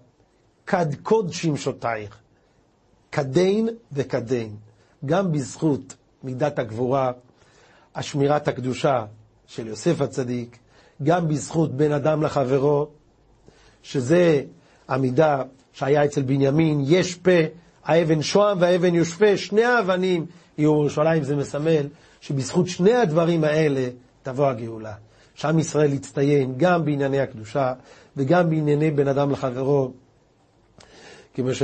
כד 0.67 0.95
קוד 1.03 1.33
שמשותייך, 1.33 2.24
כדין 3.15 3.69
וכדין, 3.93 4.57
גם 5.05 5.33
בזכות 5.33 5.95
מידת 6.23 6.59
הגבורה, 6.59 7.13
השמירת 7.95 8.49
הקדושה 8.49 9.05
של 9.47 9.67
יוסף 9.67 10.01
הצדיק, 10.01 10.59
גם 11.03 11.29
בזכות 11.29 11.77
בין 11.77 11.93
אדם 11.93 12.23
לחברו, 12.23 12.89
שזה 13.83 14.43
המידה 14.89 15.43
שהיה 15.73 16.05
אצל 16.05 16.23
בנימין, 16.23 16.83
יש 16.87 17.15
פה, 17.15 17.31
האבן 17.85 18.23
שוהם 18.23 18.61
והאבן 18.61 18.95
יושפה, 18.95 19.37
שני 19.37 19.65
האבנים 19.65 20.27
יהיו 20.59 20.71
ירושלים, 20.73 21.23
זה 21.25 21.37
מסמל 21.37 21.87
שבזכות 22.21 22.69
שני 22.69 22.95
הדברים 22.95 23.45
האלה 23.45 23.89
תבוא 24.23 24.47
הגאולה. 24.47 24.95
שעם 25.35 25.59
ישראל 25.59 25.93
יצטיין 25.93 26.55
גם 26.57 26.85
בענייני 26.85 27.21
הקדושה 27.21 27.73
וגם 28.17 28.51
בענייני 28.51 28.91
בין 28.91 29.09
אדם 29.09 29.31
לחברו. 29.31 29.93
כמו 31.35 31.55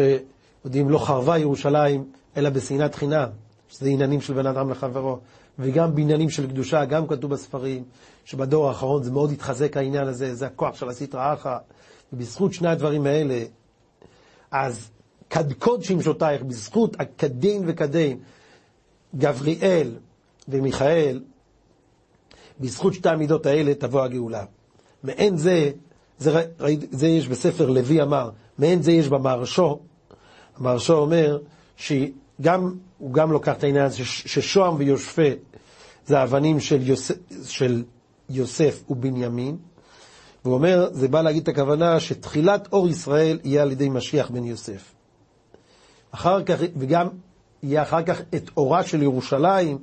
שיודעים, 0.62 0.90
לא 0.90 0.98
חרבה 0.98 1.38
ירושלים 1.38 2.04
אלא 2.36 2.50
בשנאת 2.50 2.94
חינם, 2.94 3.28
שזה 3.68 3.88
עניינים 3.88 4.20
של 4.20 4.34
בין 4.34 4.46
אדם 4.46 4.70
לחברו. 4.70 5.18
וגם 5.58 5.94
בעניינים 5.94 6.30
של 6.30 6.46
קדושה, 6.46 6.84
גם 6.84 7.06
כתוב 7.06 7.30
בספרים, 7.30 7.84
שבדור 8.24 8.68
האחרון 8.68 9.02
זה 9.02 9.10
מאוד 9.10 9.32
התחזק 9.32 9.76
העניין 9.76 10.08
הזה, 10.08 10.34
זה 10.34 10.46
הכוח 10.46 10.76
של 10.76 10.88
הסטרא 10.88 11.34
אחא, 11.34 11.56
ובזכות 12.12 12.52
שני 12.52 12.68
הדברים 12.68 13.06
האלה, 13.06 13.44
אז 14.50 14.90
קדקוד 15.28 15.82
שמשותייך, 15.82 16.42
בזכות 16.42 17.00
הכדין 17.00 17.62
וכדין, 17.66 18.18
גבריאל 19.16 19.96
ומיכאל, 20.48 21.22
בזכות 22.60 22.94
שתי 22.94 23.08
המידות 23.08 23.46
האלה 23.46 23.74
תבוא 23.74 24.02
הגאולה. 24.02 24.44
מעין 25.02 25.36
זה, 25.36 25.70
זה, 26.18 26.44
זה 26.90 27.06
יש 27.06 27.28
בספר 27.28 27.70
לוי 27.70 28.02
אמר, 28.02 28.30
מעין 28.58 28.82
זה 28.82 28.92
יש 28.92 29.08
במהרשו, 29.08 29.80
המהרשו 30.60 30.94
אומר 30.94 31.38
שגם, 31.76 32.74
הוא 32.98 33.12
גם 33.12 33.32
לוקח 33.32 33.56
את 33.56 33.64
העניין 33.64 33.84
הזה 33.84 34.04
ששוהם 34.04 34.74
ויושפה 34.78 35.22
זה 36.06 36.18
האבנים 36.18 36.60
של 36.60 36.88
יוסף, 36.88 37.14
של 37.44 37.84
יוסף 38.30 38.82
ובנימין, 38.90 39.56
והוא 40.44 40.54
אומר, 40.54 40.88
זה 40.92 41.08
בא 41.08 41.22
להגיד 41.22 41.42
את 41.42 41.48
הכוונה 41.48 42.00
שתחילת 42.00 42.68
אור 42.72 42.88
ישראל 42.88 43.38
יהיה 43.44 43.62
על 43.62 43.72
ידי 43.72 43.88
משיח 43.88 44.30
בן 44.30 44.44
יוסף. 44.44 44.94
אחר 46.10 46.42
כך, 46.44 46.58
וגם 46.76 47.08
יהיה 47.62 47.82
אחר 47.82 48.02
כך 48.02 48.20
את 48.34 48.50
אורה 48.56 48.82
של 48.84 49.02
ירושלים, 49.02 49.78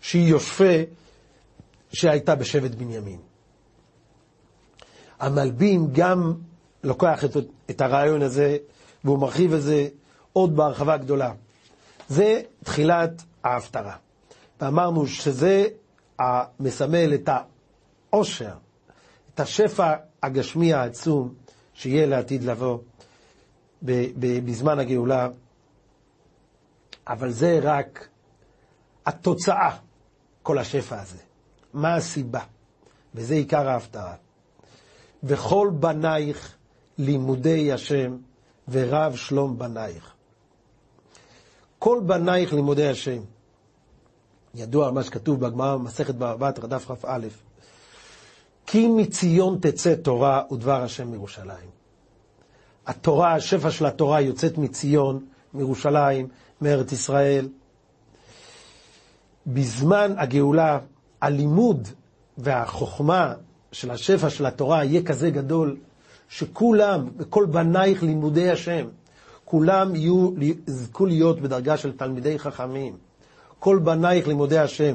שהיא 0.00 0.28
יושפה, 0.28 0.74
שהייתה 1.92 2.34
בשבט 2.34 2.70
בנימין. 2.70 3.18
המלבים 5.20 5.88
גם 5.92 6.34
לוקח 6.84 7.24
את, 7.24 7.36
את 7.70 7.80
הרעיון 7.80 8.22
הזה 8.22 8.56
והוא 9.04 9.18
מרחיב 9.18 9.54
את 9.54 9.62
זה 9.62 9.88
עוד 10.32 10.56
בהרחבה 10.56 10.96
גדולה. 10.96 11.32
זה 12.08 12.42
תחילת 12.64 13.22
ההפטרה. 13.44 13.96
ואמרנו 14.60 15.06
שזה 15.06 15.66
מסמל 16.60 17.14
את 17.14 17.28
העושר, 18.12 18.54
את 19.34 19.40
השפע 19.40 19.94
הגשמי 20.22 20.74
העצום 20.74 21.34
שיהיה 21.74 22.06
לעתיד 22.06 22.42
לבוא 22.42 22.78
בזמן 23.82 24.78
הגאולה, 24.78 25.28
אבל 27.08 27.30
זה 27.30 27.58
רק 27.62 28.08
התוצאה, 29.06 29.76
כל 30.42 30.58
השפע 30.58 31.00
הזה. 31.00 31.18
מה 31.74 31.94
הסיבה? 31.94 32.40
וזה 33.14 33.34
עיקר 33.34 33.68
ההפטרה. 33.68 34.14
וכל 35.22 35.70
בנייך 35.80 36.56
לימודי 36.98 37.72
השם, 37.72 38.16
ורב 38.68 39.16
שלום 39.16 39.58
בנייך. 39.58 40.14
כל 41.80 42.00
בנייך 42.06 42.52
לימודי 42.52 42.88
השם. 42.88 43.20
ידוע 44.54 44.90
מה 44.90 45.02
שכתוב 45.02 45.40
בגמרא 45.40 45.76
במסכת 45.76 46.14
בבא 46.14 46.50
דף 46.50 46.90
כ"א, 46.90 47.18
כי 48.66 48.88
מציון 48.88 49.58
תצא 49.62 49.94
תורה 49.94 50.42
ודבר 50.52 50.82
השם 50.82 51.10
מירושלים. 51.10 51.70
התורה, 52.86 53.34
השפע 53.34 53.70
של 53.70 53.86
התורה 53.86 54.20
יוצאת 54.20 54.58
מציון, 54.58 55.26
מירושלים, 55.54 56.28
מארץ 56.60 56.92
ישראל. 56.92 57.48
בזמן 59.46 60.14
הגאולה, 60.16 60.78
הלימוד 61.20 61.88
והחוכמה 62.38 63.34
של 63.72 63.90
השפע 63.90 64.30
של 64.30 64.46
התורה 64.46 64.84
יהיה 64.84 65.02
כזה 65.02 65.30
גדול, 65.30 65.76
שכולם, 66.28 67.08
וכל 67.16 67.46
בנייך 67.46 68.02
לימודי 68.02 68.50
השם, 68.50 68.86
כולם 69.50 69.92
יזכו 70.68 71.06
להיות 71.06 71.40
בדרגה 71.40 71.76
של 71.76 71.96
תלמידי 71.96 72.38
חכמים. 72.38 72.96
כל 73.58 73.78
בנייך 73.78 74.28
לימודי 74.28 74.58
השם. 74.58 74.94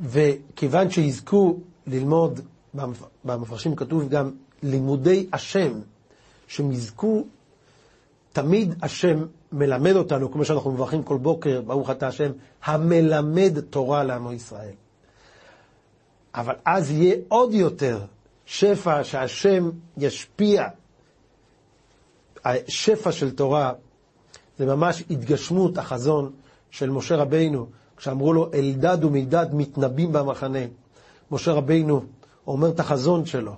וכיוון 0.00 0.90
שיזכו 0.90 1.58
ללמוד, 1.86 2.40
במפרשים 3.24 3.76
כתוב 3.76 4.08
גם 4.08 4.30
לימודי 4.62 5.26
השם, 5.32 5.72
שהם 6.46 6.72
יזכו, 6.72 7.24
תמיד 8.32 8.74
השם 8.82 9.24
מלמד 9.52 9.96
אותנו, 9.96 10.32
כמו 10.32 10.44
שאנחנו 10.44 10.72
מברכים 10.72 11.02
כל 11.02 11.16
בוקר, 11.16 11.60
ברוך 11.60 11.90
אתה 11.90 12.08
השם, 12.08 12.32
המלמד 12.64 13.60
תורה 13.60 14.04
לעמו 14.04 14.32
ישראל. 14.32 14.74
אבל 16.34 16.54
אז 16.64 16.90
יהיה 16.90 17.16
עוד 17.28 17.54
יותר 17.54 18.00
שפע 18.46 19.04
שהשם 19.04 19.70
ישפיע, 19.96 20.68
השפע 22.44 23.12
של 23.12 23.30
תורה, 23.30 23.72
זה 24.58 24.66
ממש 24.66 25.02
התגשמות 25.10 25.78
החזון 25.78 26.30
של 26.70 26.90
משה 26.90 27.16
רבינו, 27.16 27.66
כשאמרו 27.96 28.32
לו 28.32 28.50
אלדד 28.54 29.04
ומידד 29.04 29.46
מתנבאים 29.52 30.12
במחנה. 30.12 30.58
משה 31.30 31.52
רבינו 31.52 32.00
אומר 32.46 32.68
את 32.68 32.80
החזון 32.80 33.26
שלו, 33.26 33.52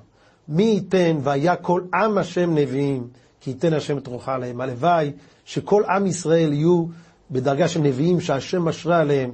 מי 0.49 0.63
ייתן 0.63 1.19
והיה 1.23 1.57
כל 1.57 1.83
עם 1.95 2.19
השם 2.19 2.55
נביאים, 2.55 3.09
כי 3.41 3.51
ייתן 3.51 3.73
השם 3.73 3.99
את 3.99 4.07
רוחה 4.07 4.35
עליהם. 4.35 4.61
הלוואי 4.61 5.13
שכל 5.45 5.85
עם 5.85 6.07
ישראל 6.07 6.53
יהיו 6.53 6.87
בדרגה 7.31 7.69
של 7.69 7.81
נביאים 7.81 8.21
שהשם 8.21 8.63
משרה 8.63 9.01
עליהם 9.01 9.33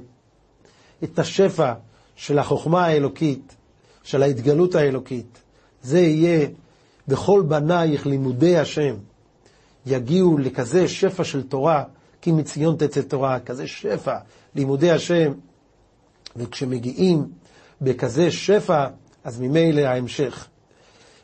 את 1.03 1.19
השפע 1.19 1.73
של 2.15 2.39
החוכמה 2.39 2.85
האלוקית, 2.85 3.55
של 4.03 4.23
ההתגלות 4.23 4.75
האלוקית. 4.75 5.41
זה 5.83 5.99
יהיה 5.99 6.47
בכל 7.07 7.43
בנייך 7.47 8.05
לימודי 8.05 8.57
השם. 8.57 8.95
יגיעו 9.85 10.37
לכזה 10.37 10.87
שפע 10.87 11.23
של 11.23 11.43
תורה, 11.43 11.83
כי 12.21 12.31
מציון 12.31 12.75
תצא 12.77 13.01
תורה, 13.01 13.39
כזה 13.39 13.67
שפע, 13.67 14.17
לימודי 14.55 14.91
השם. 14.91 15.31
וכשמגיעים 16.35 17.27
בכזה 17.81 18.31
שפע, 18.31 18.87
אז 19.23 19.39
ממילא 19.39 19.81
ההמשך. 19.81 20.47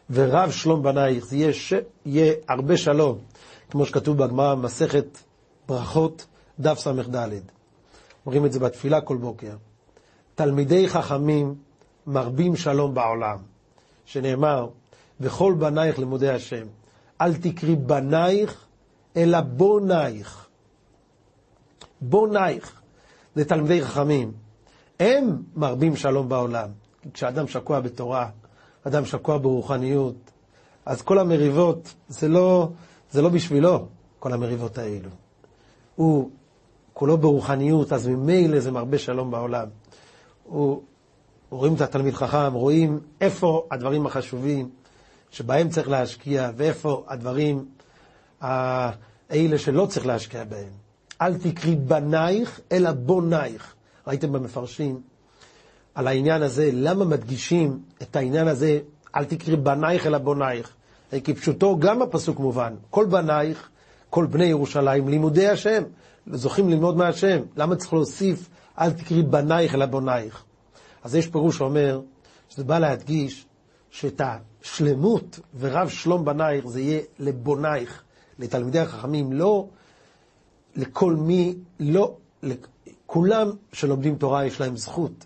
ורב 0.10 0.52
שלום 0.52 0.84
בנייך, 0.84 1.26
זה 1.26 1.36
יהיה, 1.36 1.54
ש... 1.54 1.74
יהיה 2.06 2.34
הרבה 2.48 2.78
שלום, 2.78 3.18
כמו 3.70 3.86
שכתוב 3.86 4.18
בגמרא 4.18 4.56
במסכת 4.56 5.18
ברכות, 5.68 6.26
דף 6.60 6.80
ס"ד. 6.80 7.42
אומרים 8.26 8.46
את 8.46 8.52
זה 8.54 8.60
בתפילה 8.60 9.02
כל 9.02 9.18
בוקר. 9.18 9.56
תלמידי 10.36 10.90
חכמים 10.90 11.56
מרבים 12.08 12.56
שלום 12.56 12.94
בעולם, 12.94 13.38
שנאמר, 14.06 14.68
וכל 15.20 15.56
בנייך 15.60 16.00
לימודי 16.00 16.30
השם. 16.30 16.68
אל 17.22 17.34
תקרי 17.34 17.76
בנייך, 17.76 18.66
אלא 19.16 19.42
בונייך. 19.42 20.48
בונייך, 22.02 22.82
זה 23.36 23.46
תלמידי 23.46 23.86
חכמים. 23.86 24.32
הם 25.00 25.44
מרבים 25.56 25.96
שלום 25.96 26.30
בעולם. 26.30 26.70
כשאדם 27.14 27.48
שקוע 27.48 27.80
בתורה, 27.80 28.30
אדם 28.88 29.06
שקוע 29.06 29.38
ברוחניות, 29.38 30.16
אז 30.86 31.02
כל 31.02 31.20
המריבות, 31.20 31.94
זה 32.08 32.28
לא, 32.28 32.70
זה 33.12 33.22
לא 33.22 33.30
בשבילו, 33.30 33.86
כל 34.20 34.34
המריבות 34.34 34.78
האלו. 34.78 35.10
הוא 35.96 36.30
כולו 36.94 37.18
ברוחניות, 37.18 37.94
אז 37.94 38.08
ממילא 38.08 38.60
זה 38.60 38.72
מרבה 38.72 38.98
שלום 38.98 39.32
בעולם. 39.32 39.68
הוא, 40.44 40.82
רואים 41.50 41.76
את 41.76 41.82
התלמיד 41.82 42.14
חכם, 42.14 42.54
רואים 42.54 43.00
איפה 43.22 43.68
הדברים 43.72 44.06
החשובים 44.06 44.70
שבהם 45.32 45.70
צריך 45.70 45.90
להשקיע, 45.90 46.52
ואיפה 46.58 47.04
הדברים 47.08 47.66
האלה 48.42 49.58
שלא 49.58 49.86
צריך 49.86 50.06
להשקיע 50.06 50.44
בהם. 50.44 50.70
אל 51.22 51.38
תקרי 51.38 51.76
בנייך, 51.76 52.60
אלא 52.72 52.92
בונייך. 52.92 53.74
ראיתם 54.08 54.32
במפרשים 54.32 55.02
על 55.96 56.08
העניין 56.08 56.42
הזה, 56.42 56.70
למה 56.74 57.06
מדגישים 57.06 57.80
את 58.02 58.16
העניין 58.16 58.48
הזה, 58.48 58.80
אל 59.16 59.26
תקרי 59.26 59.56
בנייך 59.56 60.08
אלא 60.08 60.18
בונייך. 60.18 60.72
כי 61.24 61.34
פשוטו 61.34 61.80
גם 61.80 62.02
הפסוק 62.02 62.40
מובן, 62.40 62.74
כל 62.90 63.06
בנייך, 63.06 63.70
כל 64.10 64.26
בני 64.26 64.46
ירושלים, 64.46 65.08
לימודי 65.08 65.48
השם, 65.48 65.84
זוכים 66.32 66.70
ללמוד 66.70 66.98
מהשם. 66.98 67.40
למה 67.56 67.76
צריך 67.76 67.94
להוסיף, 67.94 68.50
אל 68.80 68.92
תקרי 68.92 69.22
בנייך 69.22 69.76
אלא 69.76 69.86
בונייך? 69.86 70.44
אז 71.04 71.16
יש 71.16 71.28
פירוש 71.28 71.58
שאומר, 71.58 72.02
שזה 72.50 72.64
בא 72.64 72.80
להדגיש 72.80 73.47
שאת 73.92 74.22
השלמות 74.22 75.40
ורב 75.60 75.90
שלום 75.90 76.26
בנייך 76.26 76.68
זה 76.68 76.82
יהיה 76.82 77.02
לבונייך, 77.20 78.04
לתלמידי 78.40 78.80
החכמים, 78.80 79.34
לא 79.34 79.68
לכל 80.76 81.16
מי, 81.16 81.56
לא, 81.80 82.16
לכולם 82.44 83.50
שלומדים 83.74 84.16
תורה 84.16 84.46
יש 84.46 84.62
להם 84.62 84.78
זכות. 84.78 85.26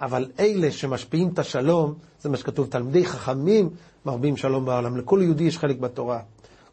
אבל 0.00 0.30
אלה 0.38 0.72
שמשפיעים 0.72 1.28
את 1.28 1.38
השלום, 1.38 1.94
זה 2.20 2.28
מה 2.28 2.36
שכתוב, 2.36 2.66
תלמידי 2.66 3.06
חכמים 3.06 3.70
מרבים 4.06 4.36
שלום 4.36 4.64
בעולם. 4.64 4.96
לכל 4.96 5.20
יהודי 5.22 5.44
יש 5.44 5.58
חלק 5.58 5.78
בתורה. 5.78 6.20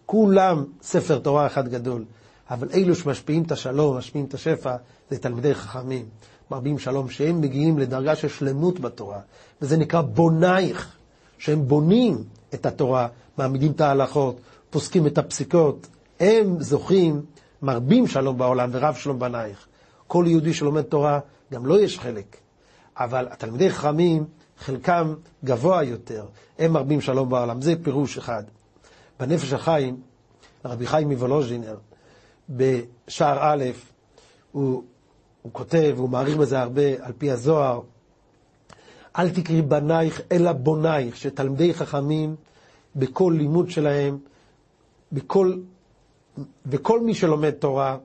כולם 0.06 0.66
ספר 0.82 1.20
תורה 1.20 1.48
אחד 1.48 1.68
גדול. 1.68 2.06
אבל 2.50 2.68
אלו 2.74 2.96
שמשפיעים 2.96 3.44
את 3.44 3.52
השלום, 3.52 3.98
משפיעים 3.98 4.26
את 4.26 4.34
השפע, 4.34 4.76
זה 5.10 5.18
תלמידי 5.18 5.56
חכמים. 5.56 6.06
מרבים 6.52 6.80
שלום, 6.80 7.10
שהם 7.10 7.42
מגיעים 7.42 7.80
לדרגה 7.80 8.16
של 8.16 8.28
שלמות 8.28 8.80
בתורה. 8.80 9.20
וזה 9.62 9.78
נקרא 9.78 10.02
בונייך, 10.02 10.96
שהם 11.38 11.68
בונים 11.68 12.24
את 12.54 12.66
התורה, 12.66 13.08
מעמידים 13.38 13.72
את 13.72 13.82
ההלכות, 13.82 14.40
פוסקים 14.70 15.08
את 15.08 15.18
הפסיקות. 15.18 15.88
הם 16.20 16.62
זוכים, 16.62 17.22
מרבים 17.62 18.08
שלום 18.08 18.38
בעולם 18.38 18.70
ורב 18.74 18.96
שלום 18.96 19.20
בנייך. 19.20 19.68
כל 20.08 20.26
יהודי 20.28 20.54
שלומד 20.54 20.82
תורה, 20.82 21.20
גם 21.54 21.66
לו 21.66 21.76
לא 21.76 21.82
יש 21.82 22.00
חלק. 22.00 22.38
אבל 22.98 23.28
התלמידי 23.32 23.70
חכמים, 23.70 24.26
חלקם 24.58 25.14
גבוה 25.44 25.84
יותר, 25.84 26.26
הם 26.60 26.74
מרבים 26.74 27.02
שלום 27.02 27.30
בעולם. 27.30 27.62
זה 27.62 27.74
פירוש 27.84 28.18
אחד. 28.18 28.44
בנפש 29.20 29.54
החיים, 29.54 29.98
רבי 30.66 30.88
חיים 30.88 31.10
מוולוז'ינר, 31.10 31.78
בשער 32.50 33.38
א', 33.42 33.64
הוא, 34.52 34.84
הוא 35.44 35.52
כותב, 35.54 35.96
הוא 35.98 36.10
מעריך 36.10 36.38
בזה 36.38 36.60
הרבה, 36.62 36.82
על 37.00 37.12
פי 37.18 37.32
הזוהר, 37.32 37.82
אל 39.18 39.30
תקרי 39.30 39.62
בנייך 39.62 40.22
אלא 40.32 40.52
בונייך, 40.52 41.18
שתלמידי 41.18 41.74
חכמים, 41.74 42.36
בכל 42.96 43.34
לימוד 43.38 43.70
שלהם, 43.70 44.18
בכל, 45.12 45.54
וכל 46.66 47.00
מי 47.00 47.14
שלומד 47.14 47.52
תורה, 47.52 47.98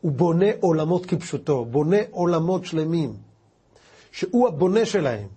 הוא 0.00 0.12
בונה 0.12 0.46
עולמות 0.60 1.06
כפשוטו, 1.06 1.64
בונה 1.64 1.96
עולמות 2.10 2.64
שלמים. 2.64 3.14
שהוא 4.12 4.48
הבונה 4.48 4.86
שלהם, 4.86 5.28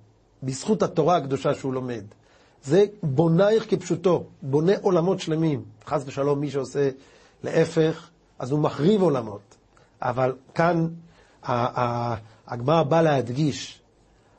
בזכות 0.44 0.84
התורה 0.84 1.18
הקדושה 1.18 1.54
שהוא 1.54 1.74
לומד. 1.74 2.04
זה 2.64 2.86
בונייך 3.04 3.70
כפשוטו, 3.70 4.24
בונה 4.42 4.74
עולמות 4.82 5.20
שלמים. 5.20 5.64
חס 5.86 6.04
ושלום, 6.06 6.40
מי 6.40 6.52
שעושה 6.52 6.90
להפך, 7.44 8.10
אז 8.40 8.52
הוא 8.52 8.60
מחריב 8.60 9.02
עולמות. 9.02 9.56
אבל 10.02 10.36
כאן 10.56 10.88
הגמרא 12.48 12.84
באה 12.84 13.02
להדגיש, 13.02 13.82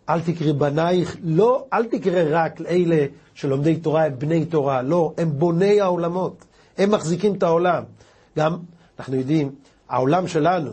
אל 0.08 0.20
תקראי 0.20 0.52
בנייך, 0.52 1.16
לא, 1.22 1.64
אל 1.72 1.84
תקרא 1.84 2.22
רק 2.30 2.60
לאלה 2.60 3.06
שלומדי 3.34 3.76
תורה 3.76 4.04
הם 4.04 4.18
בני 4.18 4.44
תורה, 4.44 4.82
לא, 4.82 5.12
הם 5.18 5.30
בוני 5.38 5.80
העולמות, 5.80 6.44
הם 6.78 6.90
מחזיקים 6.90 7.34
את 7.34 7.42
העולם. 7.42 7.82
גם, 8.38 8.56
אנחנו 8.98 9.16
יודעים, 9.16 9.50
העולם 9.88 10.28
שלנו, 10.28 10.70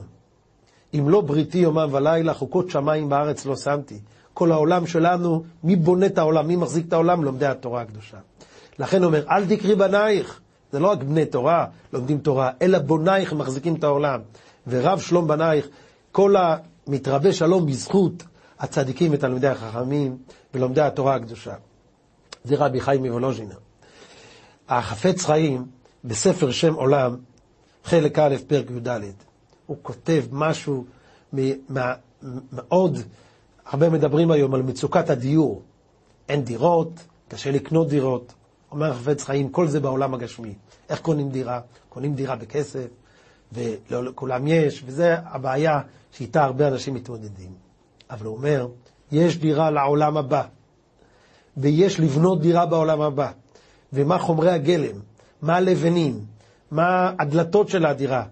אם 0.93 1.09
לא 1.09 1.21
בריתי 1.21 1.57
יומם 1.57 1.89
ולילה, 1.91 2.33
חוקות 2.33 2.69
שמיים 2.69 3.09
בארץ 3.09 3.45
לא 3.45 3.55
שמתי. 3.55 3.99
כל 4.33 4.51
העולם 4.51 4.87
שלנו, 4.87 5.43
מי 5.63 5.75
בונה 5.75 6.05
את 6.05 6.17
העולם, 6.17 6.47
מי 6.47 6.55
מחזיק 6.55 6.87
את 6.87 6.93
העולם? 6.93 7.23
לומדי 7.23 7.45
התורה 7.45 7.81
הקדושה. 7.81 8.17
לכן 8.79 9.03
אומר, 9.03 9.23
אל 9.29 9.45
תקרי 9.45 9.75
בנייך. 9.75 10.39
זה 10.71 10.79
לא 10.79 10.87
רק 10.87 11.03
בני 11.03 11.25
תורה, 11.25 11.65
לומדים 11.93 12.17
תורה, 12.17 12.51
אלא 12.61 12.79
בונייך 12.79 13.33
מחזיקים 13.33 13.75
את 13.75 13.83
העולם. 13.83 14.19
ורב 14.67 14.99
שלום 14.99 15.27
בנייך, 15.27 15.67
כל 16.13 16.35
המתרבה 16.37 17.33
שלום 17.33 17.65
בזכות 17.65 18.23
הצדיקים 18.59 19.11
ותלמידי 19.13 19.47
החכמים 19.47 20.17
ולומדי 20.53 20.81
התורה 20.81 21.15
הקדושה. 21.15 21.53
זה 22.43 22.55
רבי 22.55 22.81
חיים 22.81 23.05
מוולוז'ינה. 23.05 23.55
החפץ 24.69 25.25
חיים, 25.25 25.65
בספר 26.03 26.51
שם 26.51 26.73
עולם, 26.73 27.15
חלק 27.83 28.19
א', 28.19 28.35
פרק 28.47 28.71
י"ד, 28.71 29.01
הוא 29.65 29.77
כותב 29.81 30.23
משהו 30.31 30.85
מאוד, 32.51 32.97
הרבה 33.65 33.89
מדברים 33.89 34.31
היום 34.31 34.53
על 34.53 34.61
מצוקת 34.61 35.09
הדיור. 35.09 35.61
אין 36.29 36.43
דירות, 36.43 36.91
קשה 37.27 37.51
לקנות 37.51 37.87
דירות. 37.89 38.33
אומר 38.71 38.91
החפץ 38.91 39.23
חיים, 39.23 39.49
כל 39.49 39.67
זה 39.67 39.79
בעולם 39.79 40.13
הגשמי. 40.13 40.53
איך 40.89 41.01
קונים 41.01 41.29
דירה? 41.29 41.59
קונים 41.89 42.15
דירה 42.15 42.35
בכסף, 42.35 42.87
ולא 43.53 44.03
לכולם 44.03 44.47
יש, 44.47 44.83
וזה 44.85 45.15
הבעיה 45.25 45.81
שאיתה 46.11 46.43
הרבה 46.43 46.67
אנשים 46.67 46.93
מתמודדים. 46.93 47.51
אבל 48.09 48.25
הוא 48.25 48.37
אומר, 48.37 48.67
יש 49.11 49.37
דירה 49.37 49.71
לעולם 49.71 50.17
הבא, 50.17 50.43
ויש 51.57 51.99
לבנות 51.99 52.41
דירה 52.41 52.65
בעולם 52.65 53.01
הבא. 53.01 53.31
ומה 53.93 54.19
חומרי 54.19 54.51
הגלם, 54.51 54.95
מה 55.41 55.55
הלבנים, 55.55 56.19
מה 56.71 57.11
הדלתות 57.19 57.69
של 57.69 57.85
הדירה. 57.85 58.23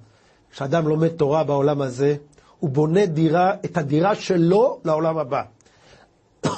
כשאדם 0.51 0.87
לומד 0.87 1.07
תורה 1.07 1.43
בעולם 1.43 1.81
הזה, 1.81 2.15
הוא 2.59 2.69
בונה 2.69 3.05
דירה, 3.05 3.53
את 3.65 3.77
הדירה 3.77 4.15
שלו 4.15 4.79
לעולם 4.85 5.17
הבא. 5.17 5.43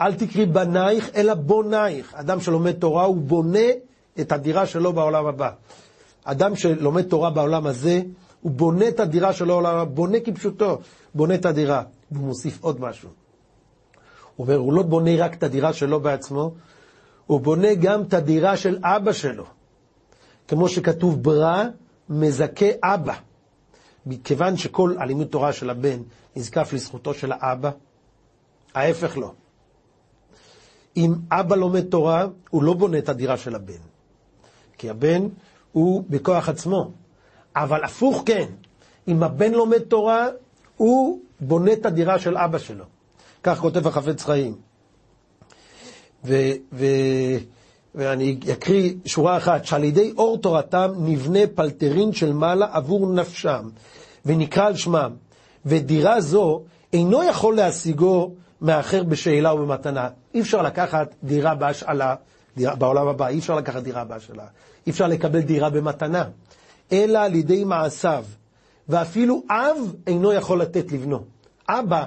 אל 0.00 0.14
תקרי 0.14 0.46
בנייך, 0.46 1.10
אלא 1.14 1.34
בונייך. 1.34 2.14
אדם 2.14 2.40
שלומד 2.40 2.72
תורה, 2.72 3.04
הוא 3.04 3.16
בונה 3.16 3.68
את 4.20 4.32
הדירה 4.32 4.66
שלו 4.66 4.92
בעולם 4.92 5.26
הבא. 5.26 5.50
אדם 6.30 6.56
שלומד 6.56 7.02
תורה 7.02 7.30
בעולם 7.30 7.66
הזה, 7.66 8.02
הוא 8.40 8.52
בונה 8.52 8.88
את 8.88 9.00
הדירה 9.00 9.32
שלו 9.32 9.54
בעולם 9.54 9.76
הבא, 9.76 9.84
בונה 9.84 10.20
כפשוטו, 10.20 10.78
בונה 11.14 11.34
את 11.34 11.46
הדירה. 11.46 11.82
והוא 12.10 12.26
מוסיף 12.26 12.58
עוד 12.62 12.80
משהו. 12.80 13.08
הוא 14.36 14.44
אומר, 14.44 14.56
הוא 14.56 14.72
לא 14.72 14.82
בונה 14.82 15.10
רק 15.18 15.34
את 15.34 15.42
הדירה 15.42 15.72
שלו 15.72 16.00
בעצמו, 16.00 16.54
הוא 17.26 17.40
בונה 17.40 17.74
גם 17.74 18.02
את 18.02 18.14
הדירה 18.14 18.56
של 18.56 18.78
אבא 18.82 19.12
שלו. 19.12 19.44
כמו 20.48 20.68
שכתוב, 20.68 21.22
ברא 21.22 21.64
מזכה 22.08 22.66
אבא. 22.82 23.14
מכיוון 24.06 24.56
שכל 24.56 24.94
הלימוד 24.98 25.26
תורה 25.26 25.52
של 25.52 25.70
הבן 25.70 25.98
נזקף 26.36 26.72
לזכותו 26.72 27.14
של 27.14 27.32
האבא, 27.32 27.70
ההפך 28.74 29.18
לא. 29.18 29.32
אם 30.96 31.14
אבא 31.30 31.56
לומד 31.56 31.84
תורה, 31.84 32.26
הוא 32.50 32.62
לא 32.62 32.74
בונה 32.74 32.98
את 32.98 33.08
הדירה 33.08 33.36
של 33.36 33.54
הבן. 33.54 33.82
כי 34.78 34.90
הבן 34.90 35.28
הוא 35.78 36.04
בכוח 36.08 36.48
עצמו. 36.48 36.90
אבל 37.56 37.84
הפוך 37.84 38.22
כן, 38.26 38.46
אם 39.08 39.22
הבן 39.22 39.52
לומד 39.52 39.78
תורה, 39.78 40.26
הוא 40.76 41.20
בונה 41.40 41.72
את 41.72 41.86
הדירה 41.86 42.18
של 42.18 42.36
אבא 42.38 42.58
שלו. 42.58 42.84
כך 43.42 43.58
כותב 43.58 43.86
החפץ 43.86 44.24
חיים. 44.24 44.54
ו, 46.24 46.34
ו, 46.72 46.86
ואני 47.94 48.38
אקריא 48.52 48.94
שורה 49.04 49.36
אחת, 49.36 49.64
שעל 49.64 49.84
ידי 49.84 50.12
אור 50.16 50.38
תורתם 50.38 50.92
נבנה 50.98 51.40
פלטרין 51.54 52.12
של 52.12 52.32
מעלה 52.32 52.66
עבור 52.72 53.12
נפשם, 53.12 53.68
ונקרא 54.26 54.66
על 54.66 54.76
שמם, 54.76 55.12
ודירה 55.66 56.20
זו 56.20 56.62
אינו 56.92 57.24
יכול 57.24 57.56
להשיגו 57.56 58.32
מאחר 58.60 59.02
בשאלה 59.02 59.54
ובמתנה. 59.54 60.08
אי 60.34 60.40
אפשר 60.40 60.62
לקחת 60.62 61.14
דירה 61.24 61.54
בהשאלה, 61.54 62.14
דירה, 62.58 62.74
בעולם 62.74 63.08
הבא, 63.08 63.28
אי 63.28 63.38
אפשר 63.38 63.54
לקחת 63.54 63.82
דירה 63.82 64.04
בהשאלה. 64.04 64.46
אי 64.86 64.90
אפשר 64.92 65.06
לקבל 65.06 65.40
דירה 65.40 65.70
במתנה, 65.70 66.24
אלא 66.92 67.18
על 67.18 67.34
ידי 67.34 67.64
מעשיו. 67.64 68.24
ואפילו 68.88 69.42
אב 69.50 69.76
אינו 70.06 70.32
יכול 70.32 70.62
לתת 70.62 70.92
לבנו. 70.92 71.24
אבא 71.68 72.04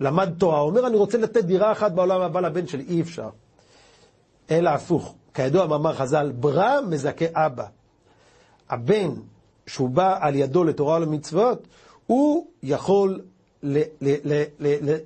למד 0.00 0.30
תורה, 0.38 0.60
אומר, 0.60 0.86
אני 0.86 0.96
רוצה 0.96 1.18
לתת 1.18 1.44
דירה 1.44 1.72
אחת 1.72 1.92
בעולם 1.92 2.20
הבא 2.20 2.40
לבן 2.40 2.66
שלי, 2.66 2.84
אי 2.88 3.00
אפשר. 3.00 3.28
אלא 4.50 4.70
הפוך. 4.70 5.14
כידוע 5.34 5.66
מאמר 5.66 5.94
חז"ל, 5.94 6.32
ברא 6.32 6.80
מזכה 6.88 7.24
אבא. 7.34 7.64
הבן, 8.70 9.10
שהוא 9.66 9.88
בא 9.88 10.18
על 10.20 10.36
ידו 10.36 10.64
לתורה 10.64 10.96
ולמצוות, 10.96 11.66
הוא 12.06 12.46
יכול, 12.62 13.20
ל, 13.62 13.78
ל, 14.00 14.14
ל, 14.60 14.96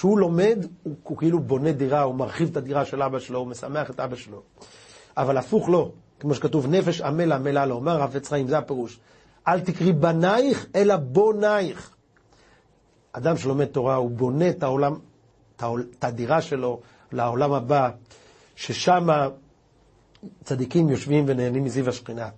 כשהוא 0.00 0.18
לומד, 0.18 0.66
הוא, 0.82 1.16
כאילו 1.18 1.40
בונה 1.40 1.72
דירה, 1.72 2.02
הוא 2.02 2.14
מרחיב 2.14 2.48
את 2.50 2.56
הדירה 2.56 2.84
של 2.84 3.02
אבא 3.02 3.18
שלו, 3.18 3.38
הוא 3.38 3.46
משמח 3.46 3.90
את 3.90 4.00
אבא 4.00 4.16
שלו. 4.16 4.42
אבל 5.16 5.36
הפוך 5.36 5.68
לא, 5.68 5.92
כמו 6.20 6.34
שכתוב, 6.34 6.66
נפש 6.66 7.00
עמל 7.00 7.32
עמלה 7.32 7.66
לו, 7.66 7.74
אומר 7.74 7.92
הרב 7.92 8.16
עץ 8.16 8.28
חיים, 8.28 8.48
זה 8.48 8.58
הפירוש. 8.58 9.00
אל 9.48 9.60
תקרי 9.60 9.92
בנייך, 9.92 10.66
אלא 10.74 10.96
בונייך. 10.96 11.90
אדם 13.12 13.36
שלומד 13.36 13.64
תורה, 13.64 13.94
הוא 13.94 14.10
בונה 14.10 14.48
את 14.48 14.62
העולם, 14.62 14.94
את 15.56 16.04
הדירה 16.04 16.42
שלו 16.42 16.80
לעולם 17.12 17.52
הבא, 17.52 17.90
ששם 18.56 19.08
צדיקים 20.44 20.88
יושבים 20.88 21.24
ונהנים 21.28 21.64
מזיו 21.64 21.88
השכינה. 21.88 22.28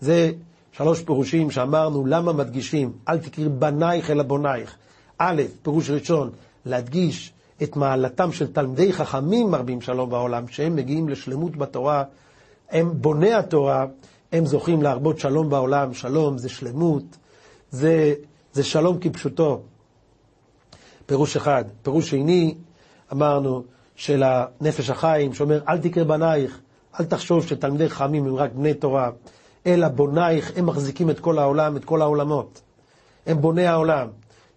זה 0.00 0.32
שלוש 0.72 1.02
פירושים 1.02 1.50
שאמרנו, 1.50 2.06
למה 2.06 2.32
מדגישים? 2.32 2.92
אל 3.08 3.18
תקרי 3.18 3.48
בנייך 3.48 4.10
אלא 4.10 4.22
בונייך. 4.22 4.76
א', 5.18 5.42
פירוש 5.62 5.90
ראשון, 5.90 6.30
להדגיש 6.64 7.32
את 7.62 7.76
מעלתם 7.76 8.32
של 8.32 8.52
תלמידי 8.52 8.92
חכמים 8.92 9.50
מרבים 9.50 9.80
שלום 9.80 10.10
בעולם, 10.10 10.48
שהם 10.48 10.76
מגיעים 10.76 11.08
לשלמות 11.08 11.56
בתורה, 11.56 12.04
הם 12.70 12.92
בוני 13.00 13.34
התורה, 13.34 13.86
הם 14.32 14.46
זוכים 14.46 14.82
להרבות 14.82 15.18
שלום 15.18 15.50
בעולם, 15.50 15.94
שלום 15.94 16.38
זה 16.38 16.48
שלמות, 16.48 17.02
זה, 17.70 18.14
זה 18.52 18.64
שלום 18.64 18.98
כפשוטו. 19.00 19.60
פירוש 21.06 21.36
אחד. 21.36 21.64
פירוש 21.82 22.10
שני, 22.10 22.54
אמרנו, 23.12 23.62
של 23.96 24.22
הנפש 24.26 24.90
החיים, 24.90 25.34
שאומר, 25.34 25.60
אל 25.68 25.78
תקרא 25.78 26.04
בנייך, 26.04 26.60
אל 27.00 27.04
תחשוב 27.04 27.46
שתלמידי 27.46 27.88
חכמים 27.88 28.26
הם 28.26 28.34
רק 28.34 28.52
בני 28.52 28.74
תורה, 28.74 29.10
אלא 29.66 29.88
בונייך, 29.88 30.52
הם 30.56 30.66
מחזיקים 30.66 31.10
את 31.10 31.20
כל 31.20 31.38
העולם, 31.38 31.76
את 31.76 31.84
כל 31.84 32.02
העולמות. 32.02 32.60
הם 33.26 33.40
בוני 33.40 33.66
העולם. 33.66 34.08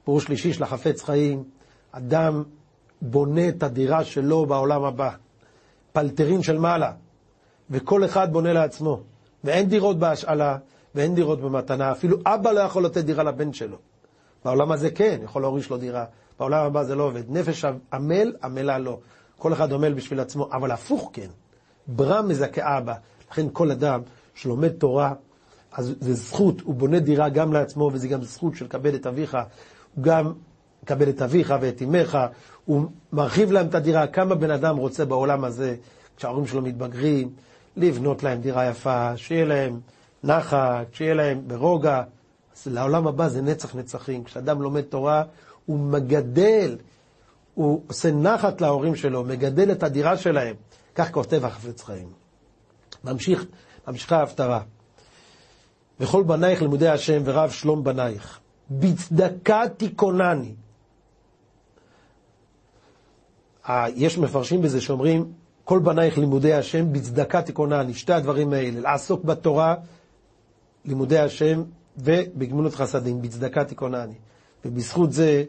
פירוש 0.06 0.24
שלישי 0.24 0.54
של 0.54 0.64
החפץ 0.64 1.04
חיים, 1.04 1.44
אדם 1.94 2.44
בונה 3.02 3.50
את 3.50 3.64
הדירה 3.64 4.04
שלו 4.04 4.46
בעולם 4.46 4.84
הבא. 4.84 5.10
פלטרין 5.94 6.44
של 6.44 6.58
מעלה, 6.58 6.92
וכל 7.70 8.06
אחד 8.06 8.34
בונה 8.34 8.54
לעצמו. 8.54 9.00
ואין 9.44 9.70
דירות 9.70 10.00
בהשאלה, 10.00 10.58
ואין 10.96 11.16
דירות 11.16 11.42
במתנה. 11.42 11.92
אפילו 11.92 12.18
אבא 12.26 12.52
לא 12.52 12.60
יכול 12.60 12.86
לתת 12.86 13.04
דירה 13.06 13.24
לבן 13.24 13.54
שלו. 13.54 13.78
בעולם 14.46 14.72
הזה 14.72 14.90
כן, 14.90 15.20
יכול 15.24 15.42
להוריש 15.42 15.70
לו 15.70 15.78
דירה. 15.78 16.06
בעולם 16.40 16.66
הבא 16.66 16.84
זה 16.84 16.96
לא 16.96 17.04
עובד. 17.04 17.24
נפש 17.30 17.66
עמל, 17.94 18.36
עמלה 18.44 18.80
לא. 18.80 19.00
כל 19.38 19.54
אחד 19.54 19.74
עמל 19.74 19.94
בשביל 19.94 20.20
עצמו, 20.20 20.50
אבל 20.52 20.72
הפוך 20.72 21.10
כן. 21.14 21.28
ברא 21.88 22.22
מזכה 22.22 22.78
אבא. 22.78 22.94
לכן 23.32 23.48
כל 23.54 23.72
אדם 23.72 24.02
שלומד 24.36 24.70
תורה, 24.70 25.14
אז 25.72 25.96
זה 26.00 26.14
זכות, 26.14 26.62
הוא 26.62 26.76
בונה 26.76 27.00
דירה 27.00 27.30
גם 27.30 27.54
לעצמו, 27.54 27.90
וזה 27.94 28.08
גם 28.08 28.24
זכות 28.24 28.56
של 28.56 28.68
כבד 28.68 28.94
את 28.94 29.08
אביך. 29.08 29.38
הוא 29.96 30.04
גם 30.04 30.34
כבד 30.86 31.08
את 31.08 31.22
אביך 31.22 31.54
ואת 31.62 31.82
אמך, 31.82 32.18
הוא 32.66 32.86
מרחיב 33.14 33.52
להם 33.52 33.68
את 33.68 33.76
הדירה. 33.76 34.08
כמה 34.08 34.36
בן 34.36 34.52
אדם 34.52 34.78
רוצה 34.78 35.06
בעולם 35.06 35.44
הזה, 35.44 35.76
כשההורים 36.18 36.48
שלו 36.48 36.62
מתבגרים, 36.62 37.30
לבנות 37.78 38.24
להם 38.24 38.42
דירה 38.42 38.70
יפה, 38.70 39.18
שיהיה 39.18 39.46
להם 39.46 39.80
נחת, 40.24 40.94
שיהיה 40.94 41.14
להם 41.14 41.42
ברוגע. 41.48 42.04
אז 42.56 42.68
לעולם 42.68 43.08
הבא 43.08 43.28
זה 43.28 43.42
נצח 43.42 43.76
נצחים. 43.76 44.24
כשאדם 44.24 44.62
לומד 44.62 44.82
תורה, 44.82 45.24
הוא 45.66 45.80
מגדל, 45.80 46.78
הוא 47.54 47.82
עושה 47.88 48.12
נחת 48.12 48.62
להורים 48.62 48.96
שלו, 48.96 49.24
מגדל 49.24 49.72
את 49.72 49.84
הדירה 49.84 50.18
שלהם. 50.18 50.56
כך 50.96 51.12
כותב 51.12 51.46
החפץ 51.46 51.84
חיים. 51.84 52.08
ממשיך, 53.04 53.46
ממשיכה 53.88 54.18
ההפטרה. 54.18 54.62
וכל 56.00 56.24
בנייך 56.24 56.62
לימודי 56.62 56.88
השם 56.88 57.22
ורב 57.26 57.50
שלום 57.50 57.84
בנייך. 57.84 58.40
בצדקה 58.72 59.64
תיכונני. 59.78 60.56
יש 63.96 64.18
מפרשים 64.18 64.62
בזה 64.62 64.82
שאומרים, 64.82 65.32
כל 65.64 65.80
בנייך 65.80 66.18
לימודי 66.18 66.54
השם, 66.54 66.94
בצדקה 66.94 67.42
תיכונני. 67.42 67.94
שתי 67.94 68.14
הדברים 68.14 68.54
האלה, 68.54 68.80
לעסוק 68.80 69.24
בתורה, 69.24 69.76
לימודי 70.86 71.20
השם, 71.20 71.64
ובגמילות 71.98 72.76
חסדים, 72.76 73.22
בצדקה 73.22 73.64
תיכונני. 73.64 74.14
ובזכות 74.66 75.14
זה 75.14 75.44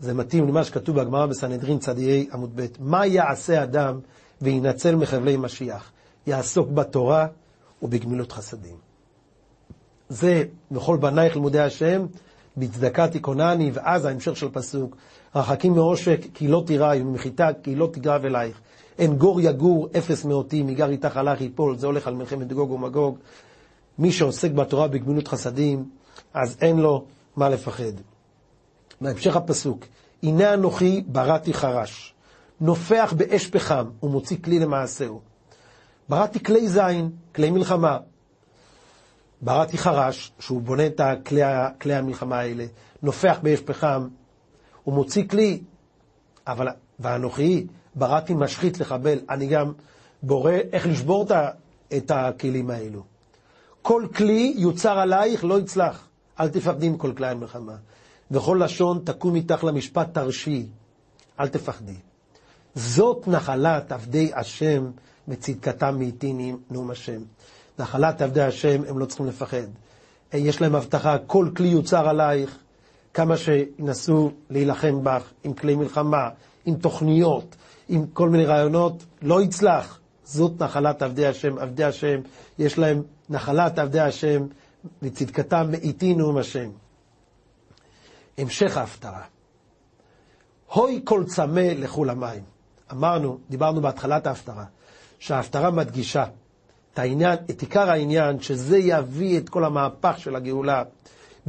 זה 0.00 0.14
מתאים 0.14 0.48
למה 0.48 0.64
שכתוב 0.64 1.00
בגמרא 1.00 1.26
בסנהדרין 1.26 1.78
צדיעי 1.78 2.28
עמוד 2.32 2.50
ב', 2.54 2.66
מה 2.78 3.06
יעשה 3.06 3.62
אדם 3.62 4.00
וינצל 4.42 4.94
מחבלי 4.94 5.36
משיח? 5.36 5.92
יעסוק 6.26 6.68
בתורה 6.68 7.26
ובגמילות 7.82 8.32
חסדים. 8.32 8.76
זה 10.08 10.44
וכל 10.72 10.96
בנייך 10.96 11.34
לימודי 11.34 11.60
השם, 11.60 12.06
בצדקה 12.56 13.08
תיכונני, 13.08 13.70
ואז 13.74 14.04
ההמשך 14.04 14.36
של 14.36 14.48
פסוק, 14.52 14.96
רחקים 15.34 15.72
מעושק 15.72 16.20
כי 16.34 16.48
לא 16.48 16.62
תירא, 16.66 16.94
וממחיתה 17.00 17.48
כי 17.62 17.74
לא 17.74 17.88
תגרב 17.92 18.24
אלייך. 18.24 18.60
אין 18.98 19.16
גור 19.16 19.40
יגור, 19.40 19.88
אפס 19.98 20.24
מאותי, 20.24 20.62
מגר 20.62 20.90
איתך 20.90 21.16
הלך 21.16 21.40
יפול, 21.40 21.76
זה 21.76 21.86
הולך 21.86 22.06
על 22.06 22.14
מלחמת 22.14 22.52
גוג 22.52 22.70
ומגוג. 22.70 23.18
מי 23.98 24.12
שעוסק 24.12 24.50
בתורה 24.50 24.88
בגמילות 24.88 25.28
חסדים, 25.28 25.84
אז 26.34 26.56
אין 26.60 26.78
לו 26.78 27.04
מה 27.36 27.48
לפחד. 27.48 27.92
בהמשך 29.00 29.36
הפסוק, 29.36 29.84
הנה 30.22 30.54
אנוכי 30.54 31.04
בראתי 31.06 31.54
חרש, 31.54 32.14
נופח 32.60 33.14
באש 33.16 33.46
פחם 33.46 33.84
ומוציא 34.02 34.36
כלי 34.44 34.58
למעשהו. 34.58 35.20
בראתי 36.08 36.42
כלי 36.42 36.68
זין, 36.68 37.10
כלי 37.34 37.50
מלחמה. 37.50 37.98
בראתי 39.42 39.78
חרש, 39.78 40.32
שהוא 40.38 40.62
בונה 40.62 40.86
את 40.86 41.00
כלי 41.80 41.94
המלחמה 41.94 42.38
האלה, 42.38 42.66
נופח 43.02 43.38
באש 43.42 43.60
פחם, 43.60 44.08
הוא 44.84 44.94
מוציא 44.94 45.28
כלי, 45.28 45.62
אבל, 46.46 46.68
ואנוכי 47.00 47.66
בראתי 47.94 48.34
משחית 48.34 48.80
לחבל, 48.80 49.18
אני 49.30 49.46
גם 49.46 49.72
בורא 50.22 50.52
איך 50.72 50.86
לשבור 50.86 51.26
את 51.96 52.10
הכלים 52.10 52.70
האלו. 52.70 53.02
כל 53.82 54.06
כלי 54.16 54.54
יוצר 54.56 54.98
עלייך 54.98 55.44
לא 55.44 55.60
יצלח, 55.60 56.08
אל 56.40 56.48
תפחדי 56.48 56.86
עם 56.86 56.96
כל 56.96 57.12
כלי 57.16 57.26
המלחמה. 57.26 57.76
וכל 58.30 58.60
לשון 58.64 59.00
תקום 59.04 59.34
איתך 59.34 59.64
למשפט 59.64 60.14
תרשי, 60.14 60.66
אל 61.40 61.48
תפחדי. 61.48 61.96
זאת 62.74 63.28
נחלת 63.28 63.92
עבדי 63.92 64.30
השם 64.34 64.90
וצדקתם 65.28 65.98
מאיתיני 65.98 66.54
נאום 66.70 66.90
השם. 66.90 67.20
נחלת 67.78 68.22
עבדי 68.22 68.42
השם, 68.42 68.82
הם 68.88 68.98
לא 68.98 69.06
צריכים 69.06 69.26
לפחד. 69.26 69.66
יש 70.32 70.60
להם 70.60 70.74
הבטחה, 70.74 71.16
כל 71.26 71.48
כלי 71.56 71.68
יוצר 71.68 72.08
עלייך, 72.08 72.58
כמה 73.14 73.36
שינסו 73.36 74.30
להילחם 74.50 75.04
בך 75.04 75.22
עם 75.44 75.52
כלי 75.52 75.74
מלחמה, 75.74 76.28
עם 76.66 76.74
תוכניות, 76.74 77.56
עם 77.88 78.06
כל 78.06 78.28
מיני 78.28 78.44
רעיונות, 78.44 79.04
לא 79.22 79.42
יצלח. 79.42 80.00
זאת 80.24 80.62
נחלת 80.62 81.02
עבדי 81.02 81.26
השם. 81.26 81.58
עבדי 81.58 81.84
השם, 81.84 82.20
יש 82.58 82.78
להם 82.78 83.02
נחלת 83.28 83.78
עבדי 83.78 84.00
השם, 84.00 84.46
וצדקתם 85.02 85.70
מאיתי 85.70 86.14
נאום 86.14 86.36
השם. 86.36 86.70
המשך 88.38 88.76
ההפטרה. 88.76 89.22
הוי 90.72 91.00
כל 91.04 91.24
צמא 91.24 91.60
לכו 91.60 92.04
למים. 92.04 92.42
אמרנו, 92.92 93.38
דיברנו 93.50 93.80
בהתחלת 93.80 94.26
ההפטרה, 94.26 94.64
שההפטרה 95.18 95.70
מדגישה 95.70 96.24
את 96.92 96.98
העניין, 96.98 97.38
את 97.50 97.60
עיקר 97.60 97.90
העניין, 97.90 98.40
שזה 98.40 98.78
יביא 98.78 99.38
את 99.38 99.48
כל 99.48 99.64
המהפך 99.64 100.14
של 100.18 100.36
הגאולה 100.36 100.82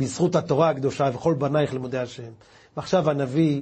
בזכות 0.02 0.36
התורה 0.36 0.70
הקדושה 0.70 1.10
וכל 1.14 1.34
בנייך 1.34 1.74
לימודי 1.74 1.98
השם. 1.98 2.32
ועכשיו 2.78 3.10
הנביא, 3.10 3.62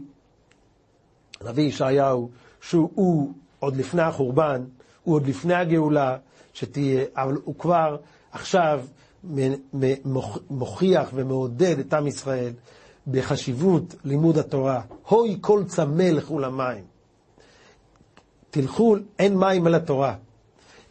הנביא 1.41 1.63
ישעיהו, 1.63 2.29
שהוא 2.61 3.33
עוד 3.59 3.75
לפני 3.75 4.01
החורבן, 4.01 4.63
הוא 5.03 5.15
עוד 5.15 5.27
לפני 5.27 5.53
הגאולה 5.53 6.17
שתהיה, 6.53 7.05
אבל 7.15 7.37
הוא 7.43 7.55
כבר 7.55 7.97
עכשיו 8.31 8.85
מוכיח 10.49 11.09
ומעודד 11.13 11.79
את 11.79 11.93
עם 11.93 12.07
ישראל 12.07 12.53
בחשיבות 13.07 13.95
לימוד 14.03 14.37
התורה. 14.37 14.81
הוי 15.07 15.37
כל 15.41 15.63
צמא 15.67 16.03
לכו 16.03 16.39
למים. 16.39 16.83
תלכו, 18.49 18.95
אין 19.19 19.37
מים 19.37 19.67
על 19.67 19.75
התורה. 19.75 20.15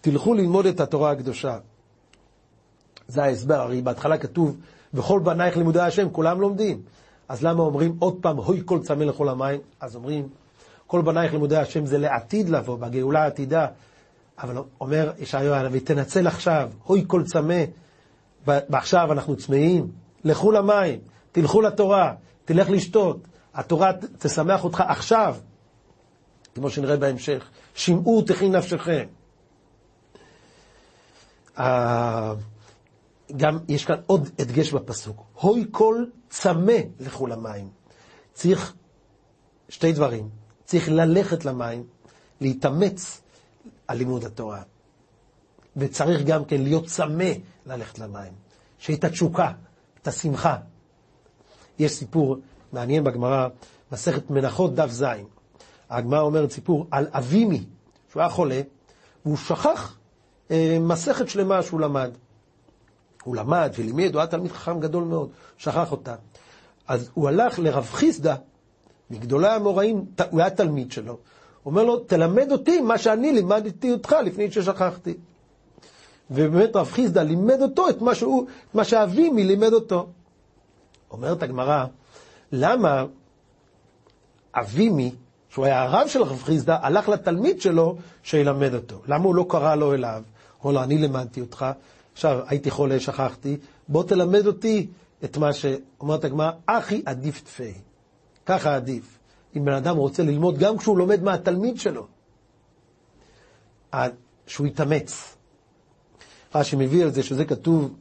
תלכו 0.00 0.34
ללמוד 0.34 0.66
את 0.66 0.80
התורה 0.80 1.10
הקדושה. 1.10 1.58
זה 3.08 3.22
ההסבר, 3.22 3.60
הרי 3.60 3.82
בהתחלה 3.82 4.18
כתוב, 4.18 4.56
וכל 4.94 5.20
בנייך 5.20 5.56
לימודי 5.56 5.80
השם, 5.80 6.10
כולם 6.10 6.40
לומדים. 6.40 6.82
אז 7.28 7.42
למה 7.42 7.62
אומרים 7.62 7.96
עוד 7.98 8.18
פעם, 8.20 8.36
הוי 8.36 8.62
כל 8.64 8.80
צמא 8.82 9.04
לכו 9.04 9.24
למים? 9.24 9.60
אז 9.80 9.96
אומרים, 9.96 10.28
כל 10.86 11.02
בנייך 11.02 11.32
לימודי 11.32 11.56
השם 11.56 11.86
זה 11.86 11.98
לעתיד 11.98 12.48
לבוא, 12.48 12.78
בגאולה 12.78 13.22
העתידה. 13.22 13.66
אבל 14.42 14.62
אומר 14.80 15.12
ישעיהו 15.18 15.54
הנביא, 15.54 15.80
תנצל 15.80 16.26
עכשיו, 16.26 16.70
הוי 16.84 17.04
כל 17.06 17.22
צמא, 17.24 17.64
ועכשיו 18.46 19.12
אנחנו 19.12 19.36
צמאים, 19.36 19.90
לכו 20.24 20.52
למים, 20.52 20.98
תלכו 21.32 21.60
לתורה, 21.60 22.14
תלך 22.44 22.70
לשתות, 22.70 23.18
התורה 23.54 23.92
תשמח 24.18 24.64
אותך 24.64 24.82
עכשיו, 24.88 25.36
כמו 26.54 26.70
שנראה 26.70 26.96
בהמשך, 26.96 27.48
שמעו 27.74 28.22
תכין 28.22 28.56
נפשכם. 28.56 29.06
גם 33.36 33.58
יש 33.68 33.84
כאן 33.84 33.96
עוד 34.06 34.28
הדגש 34.38 34.72
בפסוק, 34.72 35.22
הוי 35.34 35.66
כל 35.70 36.04
צמא 36.30 36.78
לכו 37.00 37.26
למים. 37.26 37.68
צריך 38.32 38.74
שתי 39.68 39.92
דברים, 39.92 40.28
צריך 40.64 40.88
ללכת 40.88 41.44
למים, 41.44 41.84
להתאמץ 42.40 43.20
על 43.88 43.98
לימוד 43.98 44.24
התורה. 44.24 44.62
וצריך 45.76 46.22
גם 46.22 46.44
כן 46.44 46.62
להיות 46.62 46.86
צמא 46.86 47.32
ללכת 47.66 47.98
למים. 47.98 48.32
שאת 48.78 49.04
התשוקה, 49.04 49.52
את 50.02 50.08
השמחה. 50.08 50.56
יש 51.78 51.92
סיפור 51.92 52.36
מעניין 52.72 53.04
בגמרא, 53.04 53.48
מסכת 53.92 54.30
מנחות 54.30 54.74
דף 54.74 54.90
ז. 54.90 55.04
הגמרא 55.90 56.20
אומרת 56.20 56.50
סיפור 56.50 56.86
על 56.90 57.06
אבימי, 57.10 57.64
שהוא 58.10 58.20
היה 58.20 58.30
חולה, 58.30 58.60
והוא 59.24 59.36
שכח 59.36 59.98
אה, 60.50 60.78
מסכת 60.80 61.28
שלמה 61.28 61.62
שהוא 61.62 61.80
למד. 61.80 62.10
הוא 63.28 63.36
למד 63.36 63.70
ולימד, 63.78 64.14
הוא 64.14 64.20
היה 64.20 64.26
תלמיד 64.26 64.52
חכם 64.52 64.80
גדול 64.80 65.04
מאוד, 65.04 65.28
שכח 65.56 65.92
אותה. 65.92 66.14
אז 66.88 67.10
הוא 67.14 67.28
הלך 67.28 67.58
לרב 67.58 67.88
חיסדא, 67.92 68.34
מגדולי 69.10 69.48
המוראים, 69.48 70.04
הוא 70.30 70.40
היה 70.40 70.50
תלמיד 70.50 70.92
שלו, 70.92 71.12
הוא 71.12 71.18
אומר 71.70 71.84
לו, 71.84 71.98
תלמד 71.98 72.52
אותי 72.52 72.80
מה 72.80 72.98
שאני 72.98 73.32
לימדתי 73.32 73.92
אותך 73.92 74.16
לפני 74.24 74.50
ששכחתי. 74.50 75.14
ובאמת 76.30 76.76
רב 76.76 76.90
חיסדא 76.90 77.22
לימד 77.22 77.62
אותו 77.62 77.88
את 77.88 78.00
מה, 78.00 78.14
שהוא, 78.14 78.46
את 78.70 78.74
מה 78.74 78.84
שאבימי 78.84 79.44
לימד 79.44 79.72
אותו. 79.72 80.06
אומרת 81.10 81.42
הגמרא, 81.42 81.84
למה 82.52 83.04
אבימי, 84.54 85.14
שהוא 85.50 85.64
היה 85.64 85.82
הרב 85.82 86.08
של 86.08 86.22
רב 86.22 86.42
חיסדא, 86.42 86.78
הלך 86.82 87.08
לתלמיד 87.08 87.60
שלו 87.60 87.96
שילמד 88.22 88.74
אותו? 88.74 89.00
למה 89.06 89.24
הוא 89.24 89.34
לא 89.34 89.46
קרא 89.48 89.74
לו 89.74 89.94
אליו? 89.94 90.22
הוא 90.62 90.72
לו, 90.72 90.82
אני 90.82 90.98
לימדתי 90.98 91.40
אותך, 91.40 91.66
עכשיו 92.18 92.40
הייתי 92.46 92.70
חולה, 92.70 93.00
שכחתי, 93.00 93.56
בוא 93.88 94.04
תלמד 94.04 94.46
אותי 94.46 94.86
את 95.24 95.36
מה 95.36 95.52
שאומרת 95.52 96.24
הגמרא, 96.24 96.50
אחי 96.66 97.02
עדיף 97.06 97.40
תפי. 97.40 97.72
ככה 98.46 98.76
עדיף. 98.76 99.18
אם 99.56 99.64
בן 99.64 99.72
אדם 99.72 99.96
רוצה 99.96 100.22
ללמוד, 100.22 100.58
גם 100.58 100.78
כשהוא 100.78 100.98
לומד 100.98 101.22
מהתלמיד 101.22 101.76
שלו, 101.78 102.06
שהוא 104.46 104.66
יתאמץ. 104.66 105.36
רש"י 106.54 106.76
מביא 106.76 107.04
על 107.04 107.10
זה 107.10 107.22
שזה 107.22 107.44
כתוב, 107.44 107.94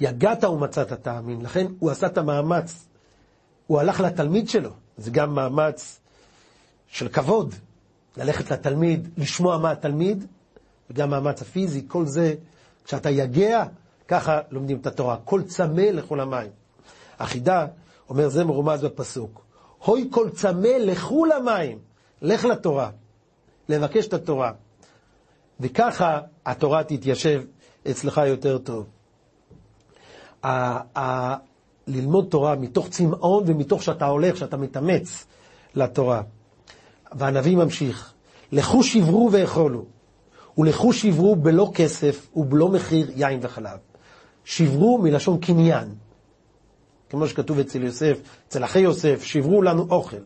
יגעת 0.00 0.44
ומצאת 0.44 0.92
תאמין, 0.92 1.42
לכן 1.42 1.66
הוא 1.78 1.90
עשה 1.90 2.06
את 2.06 2.18
המאמץ, 2.18 2.88
הוא 3.66 3.80
הלך 3.80 4.00
לתלמיד 4.00 4.48
שלו, 4.48 4.70
זה 4.96 5.10
גם 5.10 5.34
מאמץ 5.34 6.00
של 6.86 7.08
כבוד, 7.08 7.54
ללכת 8.16 8.50
לתלמיד, 8.50 9.08
לשמוע 9.16 9.58
מה 9.58 9.70
התלמיד, 9.70 10.26
וגם 10.90 11.10
מאמץ 11.10 11.42
הפיזי, 11.42 11.84
כל 11.88 12.06
זה, 12.06 12.34
כשאתה 12.84 13.10
יגע, 13.10 13.64
ככה 14.08 14.40
לומדים 14.50 14.76
את 14.76 14.86
התורה, 14.86 15.16
כל 15.24 15.42
צמא 15.42 15.80
לכל 15.80 16.20
המים. 16.20 16.50
החידה 17.18 17.66
אומר, 18.08 18.28
זה 18.28 18.44
מרומז 18.44 18.84
בפסוק, 18.84 19.44
הוי 19.78 20.08
כל 20.10 20.30
צמא 20.30 20.68
לכו 20.68 21.24
למים, 21.24 21.78
לך 22.22 22.44
לתורה, 22.44 22.90
לבקש 23.68 24.06
את 24.06 24.12
התורה. 24.12 24.52
וככה 25.60 26.20
התורה 26.46 26.84
תתיישב 26.84 27.42
אצלך 27.90 28.20
יותר 28.26 28.58
טוב. 28.58 28.86
ללמוד 31.86 32.26
תורה 32.30 32.56
מתוך 32.56 32.88
צמאון 32.88 33.44
ומתוך 33.46 33.82
שאתה 33.82 34.06
הולך, 34.06 34.36
שאתה 34.36 34.56
מתאמץ 34.56 35.26
לתורה. 35.74 36.22
והנביא 37.12 37.56
ממשיך, 37.56 38.12
לכו 38.52 38.82
שברו 38.82 39.28
ואכולו, 39.32 39.84
ולכו 40.58 40.92
שברו 40.92 41.36
בלא 41.36 41.70
כסף 41.74 42.28
ובלא 42.36 42.68
מחיר 42.68 43.10
יין 43.16 43.38
וחלב. 43.42 43.78
שברו 44.44 44.98
מלשון 44.98 45.38
קניין. 45.38 45.94
כמו 47.10 47.26
שכתוב 47.26 47.58
אצל 47.58 47.82
יוסף, 47.82 48.18
אצל 48.48 48.64
אחי 48.64 48.78
יוסף, 48.78 49.22
שברו 49.22 49.62
לנו 49.62 49.86
אוכל. 49.90 50.16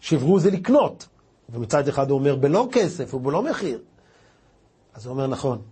שברו 0.00 0.40
זה 0.40 0.50
לקנות. 0.50 1.08
ומצד 1.48 1.88
אחד 1.88 2.10
הוא 2.10 2.18
אומר, 2.18 2.36
בלא 2.36 2.68
כסף 2.72 3.14
ובלא 3.14 3.42
מחיר. 3.42 3.80
אז 4.94 5.06
הוא 5.06 5.12
אומר, 5.12 5.26
נכון, 5.26 5.62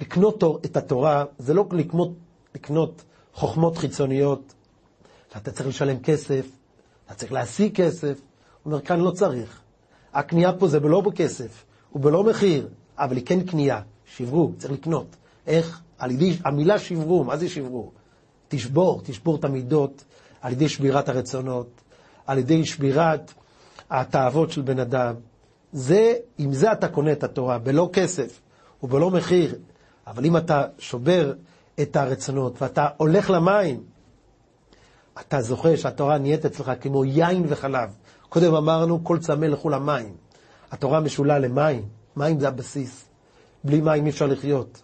לקנות 0.00 0.44
את 0.64 0.76
התורה 0.76 1.24
זה 1.38 1.54
לא 1.54 1.66
לקנות, 1.72 2.10
לקנות 2.54 3.04
חוכמות 3.34 3.78
חיצוניות, 3.78 4.54
שאתה 5.32 5.52
צריך 5.52 5.68
לשלם 5.68 5.98
כסף, 5.98 6.46
אתה 7.06 7.14
צריך 7.14 7.32
להשיג 7.32 7.74
כסף. 7.74 8.20
הוא 8.62 8.72
אומר, 8.72 8.80
כאן 8.80 9.00
לא 9.00 9.10
צריך. 9.10 9.60
הקנייה 10.14 10.52
פה 10.52 10.68
זה 10.68 10.80
בלא 10.80 11.00
בכסף, 11.00 11.64
הוא 11.90 12.02
בלא 12.02 12.24
מחיר, 12.24 12.68
אבל 12.98 13.16
היא 13.16 13.26
כן 13.26 13.40
קנייה, 13.40 13.80
שברו, 14.04 14.52
צריך 14.58 14.72
לקנות. 14.72 15.16
איך? 15.46 15.80
על 15.98 16.10
ידי, 16.10 16.36
המילה 16.44 16.78
שברו, 16.78 17.24
מה 17.24 17.36
זה 17.36 17.48
שברו? 17.48 17.90
תשבור, 18.48 19.02
תשבור 19.04 19.36
את 19.36 19.44
המידות 19.44 20.04
על 20.40 20.52
ידי 20.52 20.68
שבירת 20.68 21.08
הרצונות, 21.08 21.80
על 22.26 22.38
ידי 22.38 22.64
שבירת 22.64 23.32
התאוות 23.90 24.50
של 24.50 24.62
בן 24.62 24.78
אדם. 24.78 25.14
זה, 25.72 26.14
עם 26.38 26.52
זה 26.52 26.72
אתה 26.72 26.88
קונה 26.88 27.12
את 27.12 27.24
התורה, 27.24 27.58
בלא 27.58 27.90
כסף 27.92 28.40
ובלא 28.82 29.10
מחיר. 29.10 29.54
אבל 30.06 30.24
אם 30.24 30.36
אתה 30.36 30.64
שובר 30.78 31.32
את 31.80 31.96
הרצונות 31.96 32.62
ואתה 32.62 32.88
הולך 32.96 33.30
למים, 33.30 33.82
אתה 35.20 35.40
זוכר 35.40 35.76
שהתורה 35.76 36.18
נהיית 36.18 36.44
אצלך 36.44 36.72
כמו 36.80 37.04
יין 37.04 37.44
וחלב. 37.48 37.90
קודם 38.28 38.54
אמרנו, 38.54 39.04
כל 39.04 39.18
צמא 39.18 39.44
לכו 39.44 39.68
למים. 39.68 40.14
התורה 40.70 41.00
משולה 41.00 41.38
למים, 41.38 41.88
מים 42.16 42.40
זה 42.40 42.48
הבסיס. 42.48 43.04
בלי 43.64 43.80
מים 43.80 44.04
אי 44.04 44.10
אפשר 44.10 44.26
לחיות. 44.26 44.82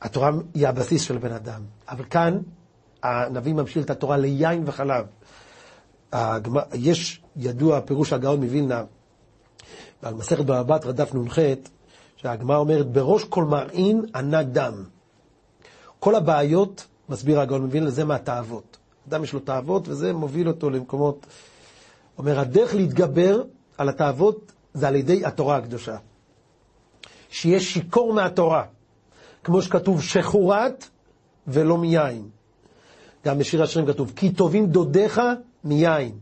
התורה 0.00 0.30
היא 0.54 0.68
הבסיס 0.68 1.02
של 1.02 1.18
בן 1.18 1.32
אדם. 1.32 1.62
אבל 1.88 2.04
כאן 2.04 2.38
הנביא 3.02 3.54
ממשיל 3.54 3.82
את 3.82 3.90
התורה 3.90 4.16
ליין 4.16 4.62
וחלב. 4.66 5.06
יש 6.74 7.22
ידוע 7.36 7.80
פירוש 7.80 8.12
הגאון 8.12 8.44
מווילנה, 8.44 8.82
ועל 10.02 10.14
מסכת 10.14 10.44
בבא 10.44 10.62
בתרא 10.62 10.92
דף 10.92 11.14
נ"ח, 11.14 11.38
שהגמרא 12.16 12.56
אומרת, 12.56 12.86
בראש 12.86 13.24
כל 13.24 13.44
מרעין 13.44 14.04
ענה 14.14 14.42
דם. 14.42 14.84
כל 15.98 16.14
הבעיות, 16.14 16.86
מסביר 17.08 17.40
הגאון 17.40 17.62
מווילנה, 17.62 17.90
זה 17.90 18.04
מהתאוות. 18.04 18.76
אדם 19.08 19.24
יש 19.24 19.32
לו 19.32 19.40
תאוות, 19.40 19.88
וזה 19.88 20.12
מוביל 20.12 20.48
אותו 20.48 20.70
למקומות... 20.70 21.26
אומר, 22.18 22.40
הדרך 22.40 22.74
להתגבר 22.74 23.42
על 23.78 23.88
התאוות 23.88 24.52
זה 24.74 24.88
על 24.88 24.96
ידי 24.96 25.24
התורה 25.24 25.56
הקדושה. 25.56 25.96
שיהיה 27.30 27.60
שיכור 27.60 28.12
מהתורה. 28.12 28.64
כמו 29.44 29.62
שכתוב, 29.62 30.02
שחורת 30.02 30.88
ולא 31.46 31.78
מיין. 31.78 32.28
גם 33.24 33.38
בשיר 33.38 33.62
השירים 33.62 33.88
כתוב, 33.88 34.12
כי 34.16 34.32
טובים 34.32 34.66
דודיך 34.66 35.20
מיין. 35.64 36.12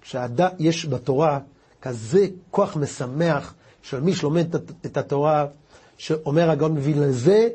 כשיש 0.00 0.86
בתורה 0.86 1.38
כזה 1.82 2.26
כוח 2.50 2.76
משמח 2.76 3.54
של 3.82 4.00
מי 4.00 4.14
שלומד 4.14 4.54
את 4.86 4.96
התורה, 4.96 5.46
שאומר 5.98 6.50
הגאון 6.50 6.72
מווילנה, 6.72 7.12
זה, 7.12 7.48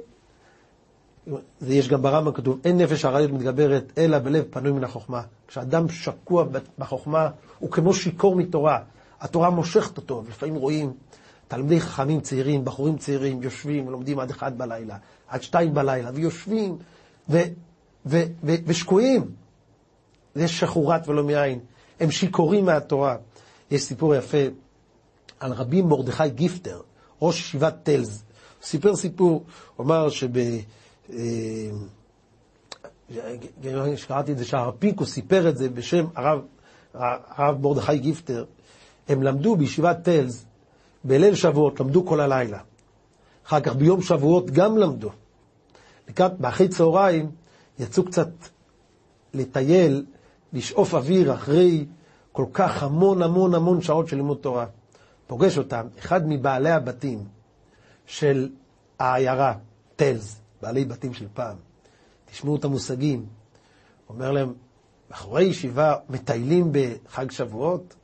זה 1.60 1.74
יש 1.74 1.90
גם 1.90 2.02
ברמב"ם 2.02 2.32
כתוב, 2.32 2.60
אין 2.64 2.78
נפש 2.78 3.06
הרעיות 3.06 3.32
מתגברת, 3.32 3.92
אלא 3.98 4.20
בלב 4.20 4.44
פנוי 4.50 4.72
מן 4.72 4.84
החוכמה. 4.84 5.22
כשאדם 5.48 5.90
שקוע 5.90 6.46
בחוכמה, 6.80 7.30
הוא 7.60 7.72
כמו 7.72 7.94
שיכור 7.94 8.36
מתורה. 8.36 8.80
התורה 9.26 9.50
מושכת 9.50 9.98
אותו, 9.98 10.24
ולפעמים 10.26 10.56
רואים 10.56 10.94
תלמידי 11.48 11.82
חכמים 11.82 12.22
צעירים, 12.22 12.66
בחורים 12.66 12.98
צעירים, 12.98 13.44
יושבים 13.44 13.88
ולומדים 13.88 14.20
עד 14.20 14.30
אחד 14.30 14.58
בלילה, 14.58 14.98
עד 15.28 15.42
שתיים 15.42 15.74
בלילה, 15.74 16.12
ויושבים 16.14 16.78
ו, 17.30 17.38
ו, 18.06 18.24
ו, 18.44 18.54
ושקועים. 18.66 19.32
זה 20.36 20.48
שחורת 20.48 21.08
ולא 21.08 21.24
מאין. 21.24 21.60
הם 22.00 22.12
שיכורים 22.12 22.66
מהתורה. 22.66 23.16
יש 23.72 23.84
סיפור 23.84 24.16
יפה 24.16 24.38
על 25.40 25.54
רבי 25.54 25.82
מרדכי 25.82 26.30
גיפטר, 26.30 26.82
ראש 27.22 27.40
ישיבת 27.40 27.76
טלז. 27.84 28.24
הוא 28.60 28.66
סיפר 28.68 28.96
סיפור, 28.96 29.46
הוא 29.76 29.86
אמר 29.86 30.10
שב... 30.10 30.30
שקראתי 33.96 34.32
את 34.32 34.38
זה, 34.38 34.46
שהרב 34.46 34.74
פינקו 34.80 35.06
סיפר 35.06 35.50
את 35.50 35.58
זה 35.58 35.70
בשם 35.70 36.06
הרב, 36.16 36.42
הרב 36.94 37.62
מרדכי 37.62 37.98
גיפטר. 37.98 38.46
הם 39.08 39.24
למדו 39.24 39.56
בישיבת 39.56 39.98
טלז, 40.04 40.46
בליל 41.04 41.36
שבועות 41.36 41.80
למדו 41.80 42.06
כל 42.06 42.20
הלילה. 42.20 42.60
אחר 43.48 43.60
כך 43.60 43.76
ביום 43.76 44.02
שבועות 44.02 44.52
גם 44.52 44.78
למדו. 44.78 45.10
לקראת, 46.10 46.40
באחרי 46.40 46.68
צהריים 46.68 47.32
יצאו 47.80 48.06
קצת 48.06 48.30
לטייל, 49.34 50.06
לשאוף 50.54 50.94
אוויר 50.94 51.34
אחרי 51.34 51.86
כל 52.32 52.46
כך 52.54 52.84
המון 52.84 53.22
המון 53.22 53.56
המון 53.56 53.82
שעות 53.82 54.08
של 54.08 54.16
לימוד 54.16 54.38
תורה. 54.38 54.66
פוגש 55.28 55.58
אותם 55.58 55.88
אחד 56.00 56.22
מבעלי 56.28 56.72
הבתים 56.72 57.24
של 58.06 58.50
העיירה, 59.00 59.54
טלס, 59.96 60.42
בעלי 60.62 60.86
בתים 60.86 61.14
של 61.14 61.28
פעם. 61.34 61.58
תשמעו 62.32 62.56
את 62.56 62.64
המושגים. 62.64 63.26
אומר 64.10 64.32
להם, 64.32 64.54
בחורי 65.12 65.44
ישיבה 65.44 65.96
מטיילים 66.10 66.72
בחג 66.72 67.32
שבועות? 67.32 67.96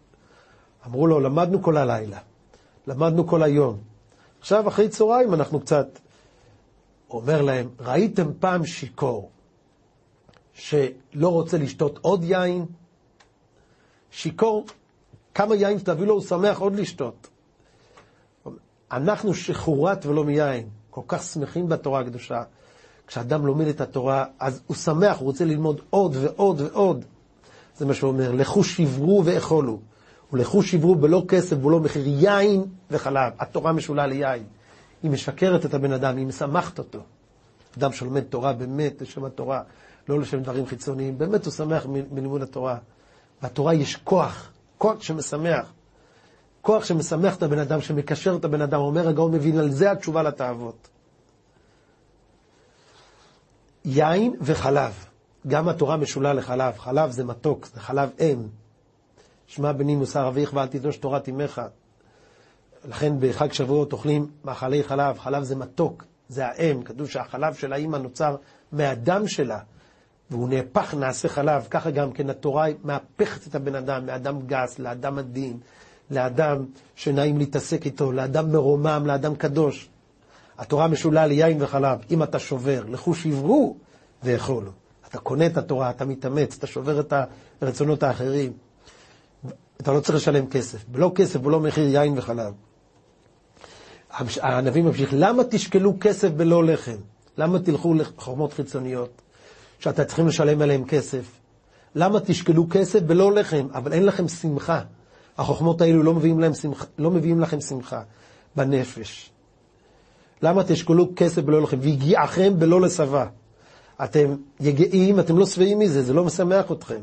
אמרו 0.85 1.07
לו, 1.07 1.19
למדנו 1.19 1.63
כל 1.63 1.77
הלילה, 1.77 2.19
למדנו 2.87 3.27
כל 3.27 3.43
היום. 3.43 3.77
עכשיו, 4.39 4.67
אחרי 4.67 4.89
צהריים, 4.89 5.33
אנחנו 5.33 5.59
קצת... 5.59 5.99
אומר 7.09 7.41
להם, 7.41 7.69
ראיתם 7.79 8.33
פעם 8.39 8.65
שיכור 8.65 9.29
שלא 10.53 11.29
רוצה 11.29 11.57
לשתות 11.57 11.99
עוד 12.01 12.23
יין? 12.23 12.65
שיכור, 14.11 14.65
כמה 15.35 15.55
יין 15.55 15.79
שתביא 15.79 16.05
לו, 16.05 16.13
הוא 16.13 16.21
שמח 16.21 16.59
עוד 16.59 16.75
לשתות. 16.75 17.27
אנחנו 18.91 19.33
שחורת 19.33 20.05
ולא 20.05 20.23
מיין, 20.23 20.69
כל 20.89 21.01
כך 21.07 21.23
שמחים 21.23 21.69
בתורה 21.69 21.99
הקדושה. 21.99 22.43
כשאדם 23.07 23.45
לומד 23.45 23.67
את 23.67 23.81
התורה, 23.81 24.25
אז 24.39 24.61
הוא 24.67 24.77
שמח, 24.77 25.17
הוא 25.17 25.25
רוצה 25.25 25.45
ללמוד 25.45 25.81
עוד 25.89 26.15
ועוד 26.15 26.61
ועוד. 26.61 27.05
זה 27.77 27.85
מה 27.85 27.93
שהוא 27.93 28.11
אומר, 28.11 28.31
לכו 28.31 28.63
שברו 28.63 29.21
ואכולו. 29.25 29.79
ולכו 30.33 30.63
שברו 30.63 30.95
בלא 30.95 31.25
כסף 31.27 31.65
ולא 31.65 31.79
מחיר 31.79 32.07
יין 32.07 32.65
וחלב. 32.91 33.33
התורה 33.39 33.71
משולה 33.71 34.07
ליין. 34.07 34.43
היא 35.03 35.11
משקרת 35.11 35.65
את 35.65 35.73
הבן 35.73 35.91
אדם, 35.91 36.17
היא 36.17 36.27
משמחת 36.27 36.79
אותו. 36.79 36.99
אדם 37.77 37.91
שלומד 37.91 38.21
תורה 38.21 38.53
באמת 38.53 39.01
לשם 39.01 39.25
התורה, 39.25 39.61
לא 40.09 40.19
לשם 40.19 40.39
דברים 40.39 40.65
חיצוניים, 40.65 41.17
באמת 41.17 41.45
הוא 41.45 41.53
שמח 41.53 41.85
מלימוד 42.11 42.41
התורה. 42.41 42.77
בתורה 43.43 43.73
יש 43.73 43.95
כוח, 43.95 44.51
כוח 44.77 45.01
שמשמח. 45.01 45.73
כוח 46.61 46.85
שמשמח 46.85 47.35
את 47.35 47.43
הבן 47.43 47.59
אדם, 47.59 47.81
שמקשר 47.81 48.35
את 48.35 48.45
הבן 48.45 48.61
אדם, 48.61 48.79
אומר 48.79 49.07
הגאון 49.07 49.31
מבין, 49.31 49.57
על 49.57 49.71
זה 49.71 49.91
התשובה 49.91 50.23
לתאוות. 50.23 50.87
יין 53.85 54.35
וחלב, 54.41 55.05
גם 55.47 55.69
התורה 55.69 55.97
משולה 55.97 56.33
לחלב, 56.33 56.77
חלב 56.77 57.11
זה 57.11 57.23
מתוק, 57.23 57.65
זה 57.65 57.79
חלב 57.79 58.09
אם. 58.19 58.60
שמע 59.51 59.71
בני 59.71 59.95
מוסר 59.95 60.27
אביך 60.27 60.53
ואל 60.53 60.67
תדרוש 60.67 60.97
תורת 60.97 61.29
אמך. 61.29 61.61
לכן 62.85 63.13
בחג 63.19 63.53
שבועות 63.53 63.93
אוכלים 63.93 64.27
מאכלי 64.45 64.83
חלב, 64.83 65.19
חלב 65.19 65.43
זה 65.43 65.55
מתוק, 65.55 66.03
זה 66.29 66.45
האם, 66.47 66.83
כתוב 66.83 67.09
שהחלב 67.09 67.53
של 67.53 67.73
האימא 67.73 67.97
נוצר 67.97 68.35
מהדם 68.71 69.27
שלה, 69.27 69.59
והוא 70.29 70.49
נהפך 70.49 70.93
נעשה 70.93 71.29
חלב, 71.29 71.67
ככה 71.69 71.91
גם 71.91 72.11
כן 72.11 72.29
התורה 72.29 72.67
מהפכת 72.83 73.47
את 73.47 73.55
הבן 73.55 73.75
אדם, 73.75 74.05
מאדם 74.05 74.39
גס 74.45 74.79
לאדם 74.79 75.19
עדין, 75.19 75.57
לאדם 76.11 76.65
שנעים 76.95 77.37
להתעסק 77.37 77.85
איתו, 77.85 78.11
לאדם 78.11 78.51
מרומם, 78.51 79.03
לאדם 79.05 79.35
קדוש. 79.35 79.89
התורה 80.57 80.87
משולה 80.87 81.25
ליין 81.25 81.61
וחלב. 81.61 81.99
אם 82.11 82.23
אתה 82.23 82.39
שובר, 82.39 82.83
לכו 82.89 83.13
שברו 83.13 83.77
ואכולו. 84.23 84.71
אתה 85.07 85.19
קונה 85.19 85.45
את 85.45 85.57
התורה, 85.57 85.89
אתה 85.89 86.05
מתאמץ, 86.05 86.57
אתה 86.57 86.67
שובר 86.67 86.99
את 86.99 87.13
הרצונות 87.61 88.03
האחרים. 88.03 88.53
אתה 89.81 89.91
לא 89.91 89.99
צריך 89.99 90.15
לשלם 90.15 90.47
כסף. 90.47 90.85
בלא 90.87 91.11
כסף 91.15 91.45
ולא 91.45 91.59
מחיר 91.59 91.83
יין 91.83 92.17
וחלב. 92.17 92.53
הנביא 94.41 94.81
ממשיך, 94.81 95.09
למה 95.13 95.43
תשקלו 95.43 95.93
כסף 95.99 96.29
בלא 96.29 96.63
לחם? 96.63 96.95
למה 97.37 97.59
תלכו 97.59 97.93
לחומות 97.93 98.53
חיצוניות, 98.53 99.21
שאתה 99.79 100.05
צריכים 100.05 100.27
לשלם 100.27 100.61
עליהם 100.61 100.85
כסף? 100.85 101.25
למה 101.95 102.19
תשקלו 102.19 102.67
כסף 102.69 103.01
בלא 103.01 103.31
לחם, 103.31 103.67
אבל 103.73 103.93
אין 103.93 104.05
לכם 104.05 104.27
שמחה? 104.27 104.81
החוכמות 105.37 105.81
האלו 105.81 106.03
לא 106.03 106.13
מביאים, 106.13 106.39
להם 106.39 106.53
שמחה, 106.53 106.85
לא 106.97 107.11
מביאים 107.11 107.39
לכם 107.39 107.61
שמחה 107.61 108.01
בנפש. 108.55 109.31
למה 110.41 110.63
תשקלו 110.63 111.09
כסף 111.15 111.41
בלא 111.41 111.61
לחם? 111.61 111.77
והגיעכם 111.81 112.59
בלא 112.59 112.81
לשבע. 112.81 113.25
אתם 114.03 114.35
יגעים, 114.59 115.19
אתם 115.19 115.37
לא 115.37 115.45
שבעים 115.45 115.79
מזה, 115.79 116.01
זה 116.01 116.13
לא 116.13 116.23
משמח 116.23 116.71
אתכם. 116.71 117.01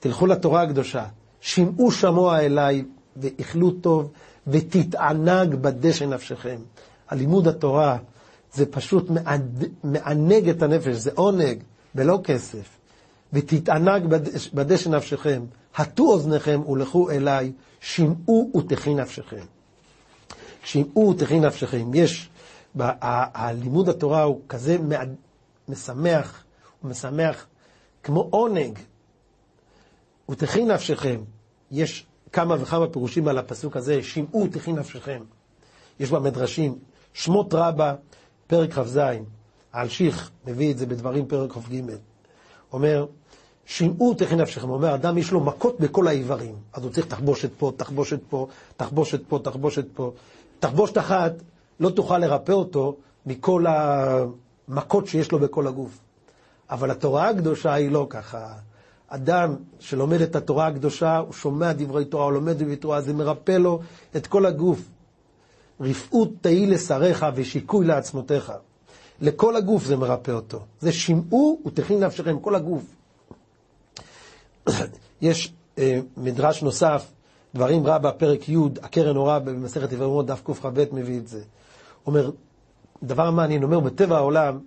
תלכו 0.00 0.26
לתורה 0.26 0.62
הקדושה. 0.62 1.04
שמעו 1.40 1.92
שמוע 1.92 2.40
אליי 2.40 2.84
ואכלו 3.16 3.70
טוב 3.70 4.10
ותתענג 4.46 5.54
בדשא 5.54 6.04
נפשכם. 6.04 6.56
הלימוד 7.08 7.48
התורה 7.48 7.98
זה 8.52 8.66
פשוט 8.66 9.10
מענג 9.84 10.48
את 10.48 10.62
הנפש, 10.62 10.96
זה 10.96 11.10
עונג, 11.14 11.62
בלא 11.94 12.20
כסף. 12.24 12.78
ותתענג 13.32 14.06
בדשא, 14.06 14.50
בדשא 14.54 14.88
נפשכם, 14.88 15.44
הטו 15.76 16.12
אוזניכם 16.12 16.60
ולכו 16.68 17.10
אליי, 17.10 17.52
שמעו 17.80 18.50
ותחי 18.56 18.94
נפשכם. 18.94 19.44
שמעו 20.64 21.14
ותחי 21.14 21.40
נפשכם. 21.40 21.94
יש, 21.94 22.28
הלימוד 22.80 23.88
התורה 23.88 24.22
הוא 24.22 24.40
כזה 24.48 24.76
משמח, 25.68 26.44
הוא 26.80 26.90
משמח 26.90 27.46
כמו 28.02 28.28
עונג, 28.30 28.78
ותחי 30.28 30.64
נפשכם, 30.64 31.20
יש 31.70 32.06
כמה 32.32 32.56
וכמה 32.60 32.86
פירושים 32.88 33.28
על 33.28 33.38
הפסוק 33.38 33.76
הזה, 33.76 34.02
שמעו 34.02 34.46
תחי 34.52 34.72
נפשכם. 34.72 35.22
יש 36.00 36.10
במדרשים, 36.10 36.78
שמות 37.12 37.54
רבה, 37.54 37.94
פרק 38.46 38.72
כ"ז, 38.72 39.00
האלשיך 39.72 40.30
מביא 40.46 40.72
את 40.72 40.78
זה 40.78 40.86
בדברים 40.86 41.26
פרק 41.26 41.52
כ"ג, 41.52 41.82
אומר, 42.72 43.06
שמעו 43.66 44.14
תחי 44.14 44.36
נפשכם, 44.36 44.70
אומר, 44.70 44.94
אדם 44.94 45.18
יש 45.18 45.30
לו 45.32 45.40
מכות 45.40 45.80
בכל 45.80 46.08
האיברים, 46.08 46.54
אז 46.72 46.82
הוא 46.82 46.92
צריך 46.92 47.06
תחבושת 47.06 47.50
פה, 47.58 47.72
תחבושת 47.76 48.20
פה, 48.28 48.46
תחבושת 48.76 49.20
פה, 49.28 49.38
תחבושת 49.38 49.86
פה. 49.94 50.12
תחבושת 50.60 50.98
אחת 50.98 51.32
לא 51.80 51.90
תוכל 51.90 52.18
לרפא 52.18 52.52
אותו 52.52 52.96
מכל 53.26 53.64
המכות 53.68 55.06
שיש 55.06 55.32
לו 55.32 55.38
בכל 55.38 55.66
הגוף. 55.66 55.98
אבל 56.70 56.90
התורה 56.90 57.28
הקדושה 57.28 57.72
היא 57.74 57.90
לא 57.90 58.06
ככה. 58.10 58.52
אדם 59.08 59.56
שלומד 59.78 60.20
את 60.20 60.36
התורה 60.36 60.66
הקדושה, 60.66 61.16
הוא 61.16 61.32
שומע 61.32 61.72
דברי 61.72 62.04
תורה, 62.04 62.24
הוא 62.24 62.32
לומד 62.32 62.62
דברי 62.62 62.76
תורה, 62.76 63.00
זה 63.00 63.12
מרפא 63.12 63.52
לו 63.52 63.80
את 64.16 64.26
כל 64.26 64.46
הגוף. 64.46 64.80
רפאות 65.80 66.28
תהי 66.40 66.66
לשריך 66.66 67.26
ושיקוי 67.34 67.86
לעצמותיך. 67.86 68.52
לכל 69.20 69.56
הגוף 69.56 69.84
זה 69.84 69.96
מרפא 69.96 70.30
אותו. 70.30 70.60
זה 70.80 70.92
שמעו 70.92 71.60
ותכין 71.66 72.04
נפשכם, 72.04 72.38
כל 72.38 72.54
הגוף. 72.54 72.82
יש 75.22 75.52
אה, 75.78 76.00
מדרש 76.16 76.62
נוסף, 76.62 77.12
דברים 77.54 77.86
רבה, 77.86 78.12
פרק 78.12 78.48
י', 78.48 78.56
הקרן 78.82 79.16
אורה 79.16 79.38
במסכת 79.38 79.92
עברמות, 79.92 80.26
דף 80.26 80.42
קכ"ב 80.44 80.84
מביא 80.92 81.18
את 81.18 81.28
זה. 81.28 81.40
אומר, 82.06 82.30
דבר 83.02 83.30
מעניין, 83.30 83.62
אומר, 83.62 83.80
בטבע 83.80 84.16
העולם, 84.16 84.58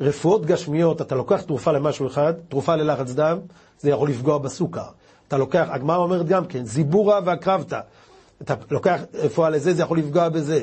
רפואות 0.00 0.46
גשמיות, 0.46 1.00
אתה 1.00 1.14
לוקח 1.14 1.42
תרופה 1.42 1.72
למשהו 1.72 2.06
אחד, 2.06 2.32
תרופה 2.48 2.76
ללחץ 2.76 3.10
דם, 3.10 3.38
זה 3.78 3.90
יכול 3.90 4.10
לפגוע 4.10 4.38
בסוכר. 4.38 4.88
אתה 5.28 5.36
לוקח, 5.38 5.68
הגמרא 5.70 5.96
אומרת 5.96 6.26
גם 6.26 6.46
כן, 6.46 6.64
זיבורה 6.64 7.20
והקרבתא. 7.24 7.80
אתה 8.42 8.54
לוקח 8.70 9.00
רפואה 9.14 9.50
לזה, 9.50 9.74
זה 9.74 9.82
יכול 9.82 9.98
לפגוע 9.98 10.28
בזה. 10.28 10.62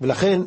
ולכן, 0.00 0.40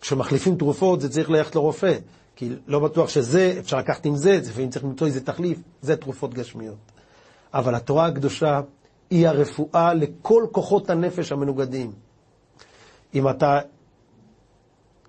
כשמחליפים 0.00 0.56
תרופות, 0.56 1.00
זה 1.00 1.08
צריך 1.08 1.30
ללכת 1.30 1.54
לרופא. 1.54 1.98
כי 2.36 2.50
לא 2.66 2.78
בטוח 2.78 3.08
שזה, 3.08 3.56
אפשר 3.58 3.78
לקחת 3.78 4.06
עם 4.06 4.16
זה, 4.16 4.40
לפעמים 4.48 4.70
צריך 4.70 4.84
למצוא 4.84 5.06
איזה 5.06 5.24
תחליף, 5.24 5.58
זה 5.82 5.96
תרופות 5.96 6.34
גשמיות. 6.34 6.76
אבל 7.54 7.74
התורה 7.74 8.06
הקדושה 8.06 8.60
היא 9.10 9.28
הרפואה 9.28 9.94
לכל 9.94 10.46
כוחות 10.52 10.90
הנפש 10.90 11.32
המנוגדים. 11.32 11.92
אם 13.14 13.28
אתה 13.28 13.60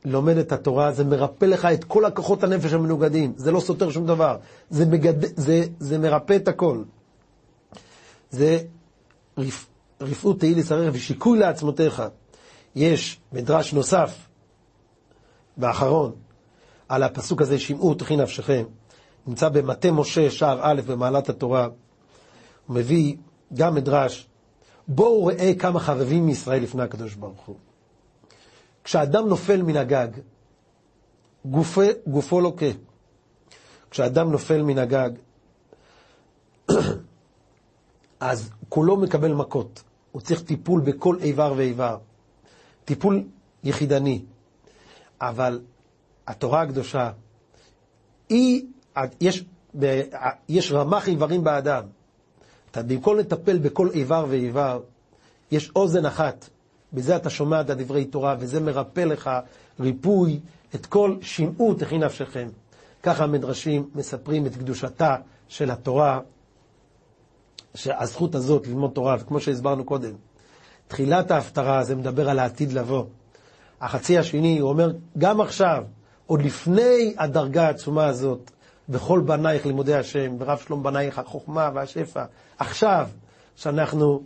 לומד 0.05 0.37
את 0.37 0.51
התורה, 0.51 0.91
זה 0.91 1.03
מרפא 1.03 1.45
לך 1.45 1.65
את 1.65 1.83
כל 1.83 2.05
הכוחות 2.05 2.43
הנפש 2.43 2.73
המנוגדים. 2.73 3.33
זה 3.35 3.51
לא 3.51 3.59
סותר 3.59 3.89
שום 3.89 4.05
דבר. 4.05 4.37
זה, 4.69 4.85
מגד... 4.85 5.39
זה, 5.39 5.63
זה 5.79 5.97
מרפא 5.97 6.35
את 6.35 6.47
הכל. 6.47 6.83
זה 8.29 8.59
רפ... 9.37 9.67
רפאות 10.01 10.39
תהי 10.39 10.55
לשריך 10.55 10.89
ושיקוי 10.93 11.39
לעצמותיך. 11.39 12.03
יש 12.75 13.19
מדרש 13.33 13.73
נוסף, 13.73 14.27
באחרון, 15.57 16.11
על 16.89 17.03
הפסוק 17.03 17.41
הזה, 17.41 17.59
שמעו 17.59 17.93
תכי 17.93 18.15
נפשכם. 18.15 18.63
נמצא 19.27 19.49
במטה 19.49 19.91
משה, 19.91 20.31
שער 20.31 20.59
א', 20.61 20.81
במעלת 20.87 21.29
התורה. 21.29 21.67
הוא 22.67 22.75
מביא 22.75 23.15
גם 23.53 23.75
מדרש, 23.75 24.27
בואו 24.87 25.25
ראה 25.25 25.53
כמה 25.59 25.79
חרבים 25.79 26.25
מישראל 26.25 26.63
לפני 26.63 26.83
הקדוש 26.83 27.15
ברוך 27.15 27.41
הוא. 27.45 27.55
כשאדם 28.83 29.27
נופל 29.27 29.61
מן 29.61 29.77
הגג, 29.77 30.07
גופו, 31.45 31.81
גופו 32.07 32.41
לוקה. 32.41 32.65
כשאדם 33.91 34.31
נופל 34.31 34.63
מן 34.63 34.77
הגג, 34.77 35.09
אז 38.19 38.49
כולו 38.69 38.97
מקבל 38.97 39.33
מכות. 39.33 39.83
הוא 40.11 40.21
צריך 40.21 40.43
טיפול 40.43 40.81
בכל 40.81 41.17
איבר 41.21 41.53
ואיבר. 41.57 41.97
טיפול 42.85 43.23
יחידני. 43.63 44.21
אבל 45.21 45.61
התורה 46.27 46.61
הקדושה, 46.61 47.11
היא, 48.29 48.65
יש, 49.21 49.45
יש 50.49 50.71
רמ"ח 50.71 51.07
איברים 51.07 51.43
באדם. 51.43 51.83
אתה, 52.71 52.83
במקום 52.83 53.17
לטפל 53.17 53.57
בכל 53.57 53.89
איבר 53.89 54.25
ואיבר, 54.29 54.81
יש 55.51 55.71
אוזן 55.75 56.05
אחת 56.05 56.49
בזה 56.93 57.15
אתה 57.15 57.29
שומע 57.29 57.61
את 57.61 57.69
הדברי 57.69 58.05
תורה, 58.05 58.35
וזה 58.39 58.59
מרפא 58.59 59.01
לך 59.01 59.29
ריפוי 59.79 60.39
את 60.75 60.85
כל 60.85 61.17
שמעו 61.21 61.73
תכי 61.73 61.97
נפשכם. 61.97 62.47
ככה 63.03 63.23
המדרשים 63.23 63.89
מספרים 63.95 64.45
את 64.45 64.55
קדושתה 64.55 65.15
של 65.47 65.71
התורה, 65.71 66.19
שהזכות 67.75 68.35
הזאת 68.35 68.67
ללמוד 68.67 68.91
תורה, 68.91 69.15
וכמו 69.19 69.39
שהסברנו 69.39 69.83
קודם, 69.83 70.13
תחילת 70.87 71.31
ההפטרה 71.31 71.83
זה 71.83 71.95
מדבר 71.95 72.29
על 72.29 72.39
העתיד 72.39 72.73
לבוא. 72.73 73.05
החצי 73.81 74.17
השני, 74.17 74.59
הוא 74.59 74.69
אומר, 74.69 74.91
גם 75.17 75.41
עכשיו, 75.41 75.83
עוד 76.25 76.41
לפני 76.41 77.15
הדרגה 77.17 77.67
העצומה 77.67 78.05
הזאת, 78.05 78.51
וכל 78.89 79.19
בנייך 79.25 79.65
לימודי 79.65 79.93
השם, 79.93 80.35
ורב 80.39 80.57
שלום 80.57 80.83
בנייך 80.83 81.19
החוכמה 81.19 81.69
והשפע, 81.73 82.23
עכשיו, 82.57 83.09
שאנחנו 83.55 84.23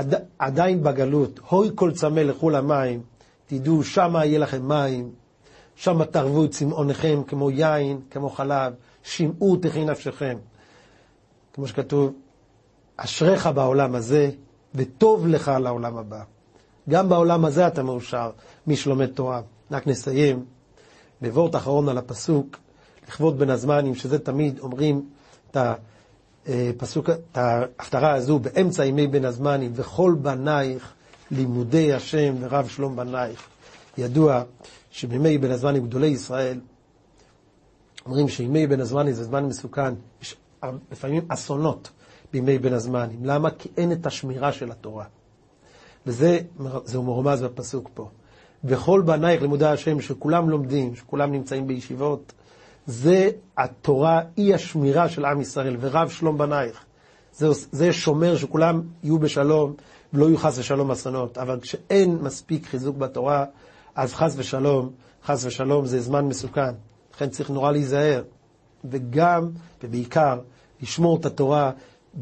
עד, 0.00 0.14
עדיין 0.38 0.82
בגלות, 0.82 1.40
הוי 1.48 1.70
כל 1.74 1.92
צמא 1.92 2.20
לכו 2.20 2.50
למים, 2.50 3.02
תדעו, 3.46 3.84
שמה 3.84 4.24
יהיה 4.24 4.38
לכם 4.38 4.68
מים, 4.68 5.10
שמה 5.76 6.04
תרבו 6.04 6.44
את 6.44 6.50
צמאונכם 6.50 7.22
כמו 7.26 7.50
יין, 7.50 8.00
כמו 8.10 8.30
חלב, 8.30 8.72
שמעו 9.02 9.56
תכי 9.56 9.84
נפשכם. 9.84 10.38
כמו 11.52 11.66
שכתוב, 11.66 12.12
אשריך 12.96 13.46
בעולם 13.46 13.94
הזה, 13.94 14.30
וטוב 14.74 15.26
לך 15.26 15.50
לעולם 15.60 15.96
הבא. 15.96 16.22
גם 16.88 17.08
בעולם 17.08 17.44
הזה 17.44 17.66
אתה 17.66 17.82
מאושר, 17.82 18.30
מי 18.66 18.76
שלומד 18.76 19.06
תורה. 19.06 19.40
רק 19.70 19.86
נסיים 19.86 20.44
בוורט 21.20 21.56
אחרון 21.56 21.88
על 21.88 21.98
הפסוק, 21.98 22.56
לכבוד 23.08 23.38
בין 23.38 23.50
הזמנים, 23.50 23.94
שזה 23.94 24.18
תמיד 24.18 24.58
אומרים 24.58 25.08
את 25.50 25.56
ה... 25.56 25.74
אה, 26.48 26.70
פסוק, 26.76 27.10
את 27.10 27.36
ההפטרה 27.38 28.14
הזו 28.14 28.38
באמצע 28.38 28.84
ימי 28.84 29.06
בין 29.06 29.24
הזמנים, 29.24 29.72
וכל 29.74 30.14
בנייך 30.22 30.92
לימודי 31.30 31.92
השם 31.92 32.34
ורב 32.40 32.68
שלום 32.68 32.96
בנייך. 32.96 33.48
ידוע 33.98 34.42
שבימי 34.90 35.38
בין 35.38 35.50
הזמנים 35.50 35.86
גדולי 35.86 36.06
ישראל 36.06 36.60
אומרים 38.06 38.28
שימי 38.28 38.66
בין 38.66 38.80
הזמנים 38.80 39.12
זה 39.12 39.24
זמן 39.24 39.44
מסוכן, 39.44 39.94
יש 40.22 40.36
לפעמים 40.92 41.24
אסונות 41.28 41.90
בימי 42.32 42.58
בין 42.58 42.72
הזמנים. 42.72 43.24
למה? 43.24 43.50
כי 43.50 43.68
אין 43.76 43.92
את 43.92 44.06
השמירה 44.06 44.52
של 44.52 44.70
התורה. 44.70 45.04
וזה 46.06 46.38
מרומז 46.94 47.42
בפסוק 47.42 47.90
פה. 47.94 48.08
וכל 48.64 49.02
בנייך 49.06 49.42
לימודי 49.42 49.66
השם, 49.66 50.00
שכולם 50.00 50.50
לומדים, 50.50 50.94
שכולם 50.94 51.32
נמצאים 51.32 51.66
בישיבות, 51.66 52.32
זה 52.86 53.30
התורה, 53.58 54.20
היא 54.36 54.54
השמירה 54.54 55.08
של 55.08 55.24
עם 55.24 55.40
ישראל, 55.40 55.76
ורב 55.80 56.08
שלום 56.08 56.38
בנייך. 56.38 56.84
זה, 57.32 57.46
זה 57.72 57.92
שומר 57.92 58.36
שכולם 58.36 58.82
יהיו 59.02 59.18
בשלום, 59.18 59.74
ולא 60.12 60.26
יהיו 60.26 60.38
חס 60.38 60.58
ושלום 60.58 60.90
אסונות. 60.90 61.38
אבל 61.38 61.60
כשאין 61.60 62.18
מספיק 62.22 62.66
חיזוק 62.66 62.96
בתורה, 62.96 63.44
אז 63.94 64.14
חס 64.14 64.34
ושלום, 64.36 64.90
חס 65.24 65.44
ושלום 65.44 65.86
זה 65.86 66.00
זמן 66.00 66.24
מסוכן. 66.24 66.72
לכן 67.14 67.28
צריך 67.28 67.50
נורא 67.50 67.72
להיזהר. 67.72 68.22
וגם, 68.84 69.50
ובעיקר, 69.82 70.38
לשמור 70.82 71.16
את 71.16 71.26
התורה 71.26 71.70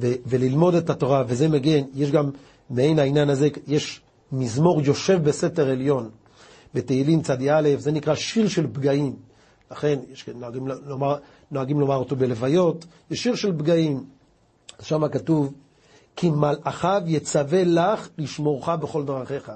ו- 0.01 0.15
וללמוד 0.27 0.75
את 0.75 0.91
התורה, 0.91 1.25
וזה 1.27 1.49
מגן. 1.49 1.83
יש 1.95 2.11
גם, 2.11 2.31
מעין 2.71 2.99
העניין 2.99 3.31
הזה, 3.31 3.49
יש 3.67 4.01
מזמור 4.33 4.81
יושב 4.83 5.23
בסתר 5.25 5.71
עליון, 5.71 6.11
בתהילים 6.75 7.23
צדי 7.23 7.51
א', 7.53 7.69
זה 7.79 7.93
נקרא 7.93 8.15
שיר 8.15 8.49
של 8.49 8.67
פגעים. 8.73 9.17
לכן 9.71 9.99
יש, 10.13 10.29
נוהגים, 10.29 10.69
לומר, 10.69 11.17
נוהגים 11.51 11.81
לומר 11.81 11.97
אותו 11.97 12.17
בלוויות, 12.17 12.85
זה 13.11 13.17
שיר 13.17 13.35
של 13.35 13.59
פגעים. 13.59 14.05
שם 14.81 15.09
כתוב, 15.09 15.55
כי 16.17 16.31
מלאכיו 16.31 17.03
יצווה 17.07 17.65
לך 17.65 18.09
לשמורך 18.19 18.69
בכל 18.69 19.05
דרכיך. 19.05 19.53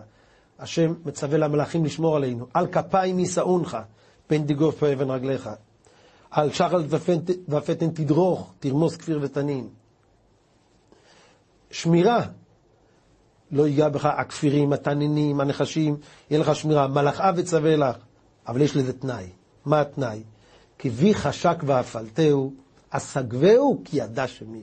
השם 0.58 0.94
מצווה 1.04 1.38
למלאכים 1.38 1.84
לשמור 1.84 2.16
עלינו. 2.16 2.46
על 2.54 2.66
כפיים 2.66 3.18
יישאונך, 3.18 3.78
פן 4.26 4.46
תגוף 4.46 4.78
פה 4.78 4.92
אבן 4.92 5.10
רגליך. 5.10 5.50
על 6.30 6.52
שחל 6.52 6.84
ופתן 7.48 7.90
תדרוך, 7.90 8.52
תרמוס 8.60 8.96
כפיר 8.96 9.18
ותנין. 9.22 9.68
שמירה. 11.70 12.26
לא 13.50 13.66
ייגע 13.66 13.88
בך 13.88 14.04
הכפירים, 14.06 14.72
התנינים, 14.72 15.40
הנחשים, 15.40 15.96
יהיה 16.30 16.40
לך 16.40 16.56
שמירה. 16.56 16.88
מלאכיו 16.88 17.34
יצווה 17.38 17.76
לך. 17.76 17.96
אבל 18.48 18.60
יש 18.60 18.76
לזה 18.76 18.92
תנאי. 18.92 19.30
מה 19.64 19.80
התנאי? 19.80 20.22
כי 20.78 20.88
וי 20.88 21.14
חשק 21.14 21.56
ואפלתהו, 21.66 22.52
אסגבהו 22.90 23.80
כי 23.84 23.96
ידע 23.96 24.26
שמי. 24.26 24.62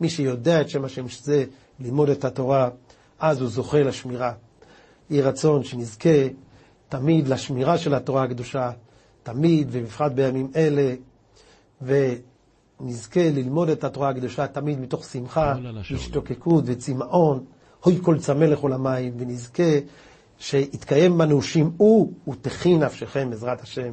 מי 0.00 0.08
שיודע 0.08 0.60
את 0.60 0.68
שם 0.70 0.84
השם 0.84 1.08
שזה 1.08 1.44
ללמוד 1.80 2.08
את 2.08 2.24
התורה, 2.24 2.68
אז 3.18 3.40
הוא 3.40 3.48
זוכה 3.48 3.82
לשמירה. 3.82 4.32
יהי 5.10 5.22
רצון 5.22 5.64
שנזכה 5.64 6.28
תמיד 6.88 7.28
לשמירה 7.28 7.78
של 7.78 7.94
התורה 7.94 8.22
הקדושה, 8.22 8.70
תמיד 9.22 9.68
ובפרט 9.70 10.12
בימים 10.12 10.50
אלה, 10.56 10.94
נזכה 12.80 13.30
ללמוד 13.30 13.68
את 13.68 13.84
התורה 13.84 14.08
הקדושה 14.08 14.46
תמיד 14.46 14.80
מתוך 14.80 15.04
שמחה. 15.04 15.54
השתוקקות 15.94 16.64
וצמאון, 16.66 17.44
הוי 17.84 17.98
כל 18.02 18.18
צמא 18.18 18.44
לכל 18.44 18.72
המים, 18.72 19.14
ונזכה 19.18 19.62
שיתקיים 20.38 21.18
בנו 21.18 21.42
שמעו 21.42 22.10
ותחי 22.28 22.76
נפשכם 22.76 23.30
בעזרת 23.30 23.62
השם, 23.62 23.92